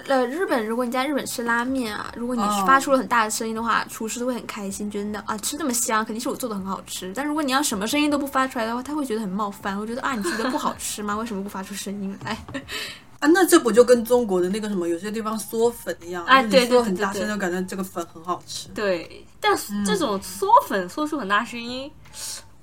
[0.07, 7.13] 呃，日本如果你在日本吃拉面啊，如果你哦发出了很大的声音的话，厨师都会很开心，觉得啊吃这么香，肯定是我做的很好吃。
[7.15, 11.15] 但如果你要什么声音都不发出来的话，他会觉得很冒犯，会觉得啊你觉得不好吃吗？
[11.17, 12.35] 为什么不发出声音来？
[13.23, 16.25] 啊，那这不就跟中国的那个什么有些地方嗦粉一样？
[16.25, 18.67] 哎对对嗦很大声，对对对就感觉这个粉很好吃。
[18.75, 21.89] 对，但嗯这种嗦粉嗦出很大声音，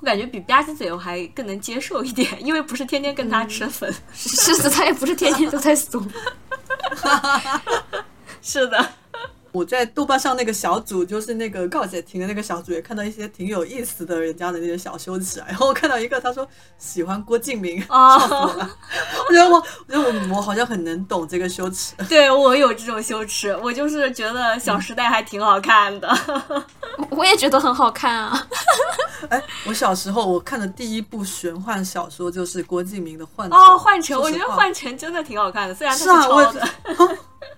[0.01, 3.91] 我感觉比吧唧嘴我还更能接受一点，因为不是天天跟他吃粉。
[4.13, 6.03] 是的，他也不是天天都在嗦。
[8.43, 8.93] 是的，
[9.53, 15.47] 我在豆瓣上那个小组，就是那个告解亭的那个小组，也看到一些挺有意思的人家的那些小羞耻啊。
[15.49, 16.47] 然后我看到一个，他说
[16.79, 18.71] 喜欢郭敬明，哦笑死我了。
[19.29, 21.95] 我觉得我，我觉得我我好像很能懂这个羞耻。
[22.09, 26.17] 对我有这种羞耻，我就是觉得《小时代》还挺好看的。
[27.11, 28.47] 我也觉得很好看啊。
[29.29, 33.59] 哎，我小时候我看的第一部玄幻小说就是郭敬明的《幻城》。
[33.63, 36.61] 哦，幻城，我觉得幻城真的挺好看的，虽然它是啊，我抄的。
[36.63, 36.69] 啊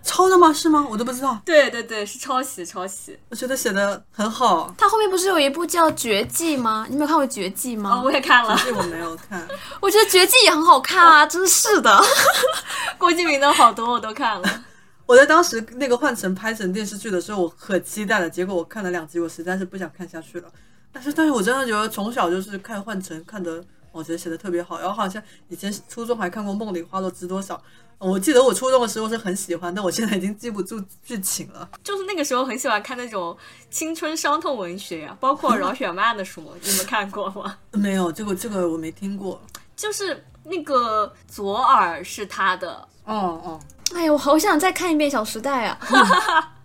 [0.04, 0.52] 抄的吗？
[0.52, 0.84] 是吗？
[0.90, 1.40] 我都不知道。
[1.44, 3.16] 对对对，是抄袭抄袭。
[3.28, 4.72] 我觉得写的很好。
[4.76, 6.86] 它后面不是有一部叫《绝技》吗？
[6.90, 7.98] 你没有看过《绝技》吗？
[7.98, 9.46] 哦，我也看了这我没有看。
[9.80, 12.00] 我觉得《绝技》也很好看啊，真是的。
[12.98, 14.64] 郭敬明的好多我都看了。
[15.06, 20.48] 我在当时那个《幻城》拍成电视剧的时候，我可期待了，结果我看了两集，我实在是不想看下去了。
[20.92, 24.78] 但是，但是我真的觉得从小就是看《幻城》，看的我觉得写的特别好。
[24.78, 27.56] 然后好像以前初中还看过《梦里花落知多少》，
[27.98, 31.68] 我记得我初中的时候是很喜欢，但我现在已经记不住剧情了。
[31.82, 33.36] 就是那个时候很喜欢看那种
[33.70, 37.56] 青春伤痛文学啊，包括饶雪漫的书， 你们看过吗？
[37.72, 39.40] 没有，这个这个我没听过。
[39.74, 42.86] 就是那个左耳是他的。
[43.04, 43.60] 哦哦，
[43.94, 45.78] 哎呀，我好想再看一遍《小时代》啊！
[45.90, 46.06] 那我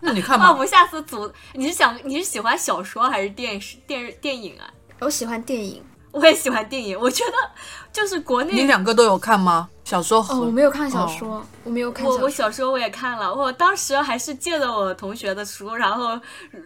[0.00, 0.52] 那你看吧。
[0.56, 4.64] 们下次组，你是想你是喜欢小说还是电视电电影啊？
[5.00, 7.32] 我喜欢电影我也喜欢电影，我觉得
[7.92, 9.68] 就是国内你两个都有看吗？
[9.84, 12.70] 小说和、哦，我没有看小说，我没有看我我小说。
[12.70, 16.18] 我也看了，我当时还是借的我同学的书，然后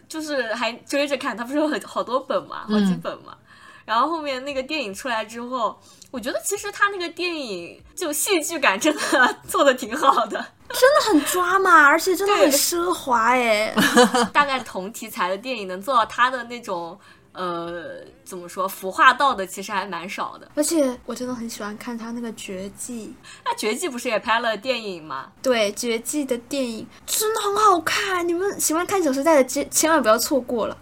[0.09, 3.37] 就是还追着看，他不是有很好多本嘛，好几本嘛。
[3.85, 5.79] 然后后面那个电影出来之后，
[6.13, 13.75] 我觉得其实他那个电影就戏剧感真的 做的挺好的， 真的很抓马，而且真的很奢华哎。
[14.33, 16.97] 大概同题材的电影能做到他的那种
[17.33, 20.49] 呃怎么说服化道的，其实还蛮少的。
[20.55, 23.15] 而且我真的很喜欢看他那个《绝技
[23.45, 30.77] 那《绝技》不是也拍了电影吗？》，对《绝技》的电影真的很好看，你们喜欢看《小时代》的千千万不要错过了，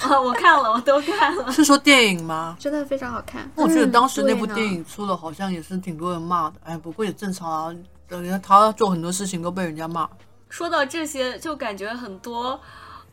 [0.00, 1.50] 啊， 我看了，我都看了。
[1.50, 2.56] 是说电影吗？
[2.60, 3.50] 真的非常好看。
[3.54, 6.56] 我觉得当时那部电影出了，好像也是挺多人骂的。
[6.64, 7.74] 哎，不过也正常啊，
[8.08, 10.08] 人家他做很多事情都被人家骂。
[10.48, 12.60] 说到这些，就感觉很多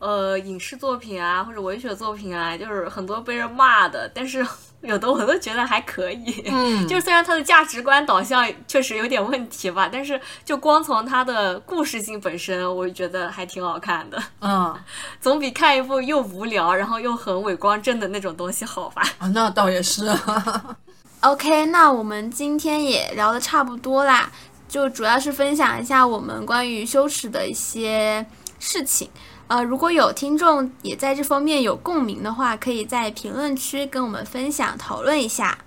[0.02, 4.44] 呃影视作品啊，或者文学作品啊，就是很多被人骂的，但是
[4.82, 6.42] 有的我都觉得还可以。
[6.46, 14.74] 嗯就是虽然它的价值观导向确实有点问题吧，但是就光从它的故事性本身，我觉得还挺好看的，嗯
[15.20, 19.02] 总比看一部又无聊然后又很伪光正的那种东西好吧。
[19.18, 20.76] 啊，那倒也是啊。
[21.22, 24.28] OK，那我们今天也聊的差不多啦，
[24.68, 28.26] 就主要是分享一下我们关于羞耻的一些
[28.58, 29.08] 事情。
[29.52, 35.58] 呃，如果有听众也在这方面有共鸣的话，可以在评论区跟我们分享讨论一下。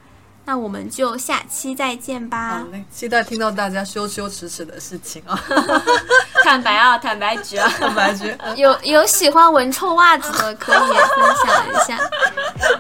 [0.46, 2.72] 那我们就下期再见吧好。
[2.72, 5.40] 嘞，期待听到大家羞羞耻耻的事情啊。
[6.44, 12.00] 坦白啊，坦白局啊， 坦白局，嗯有有喜欢闻臭袜子的，可以也分享一下。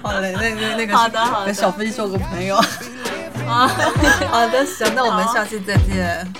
[0.01, 2.55] 好嘞，那那那个好的好的小飞做个朋友。
[3.47, 3.67] 啊，
[4.31, 6.33] 好的，行，那我们下期再见。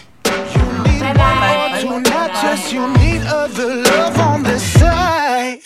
[2.71, 5.59] You need other love on the side.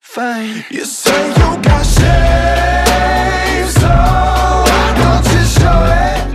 [0.00, 0.64] Fine.
[0.70, 6.25] You say you got shame, so I thought you show it.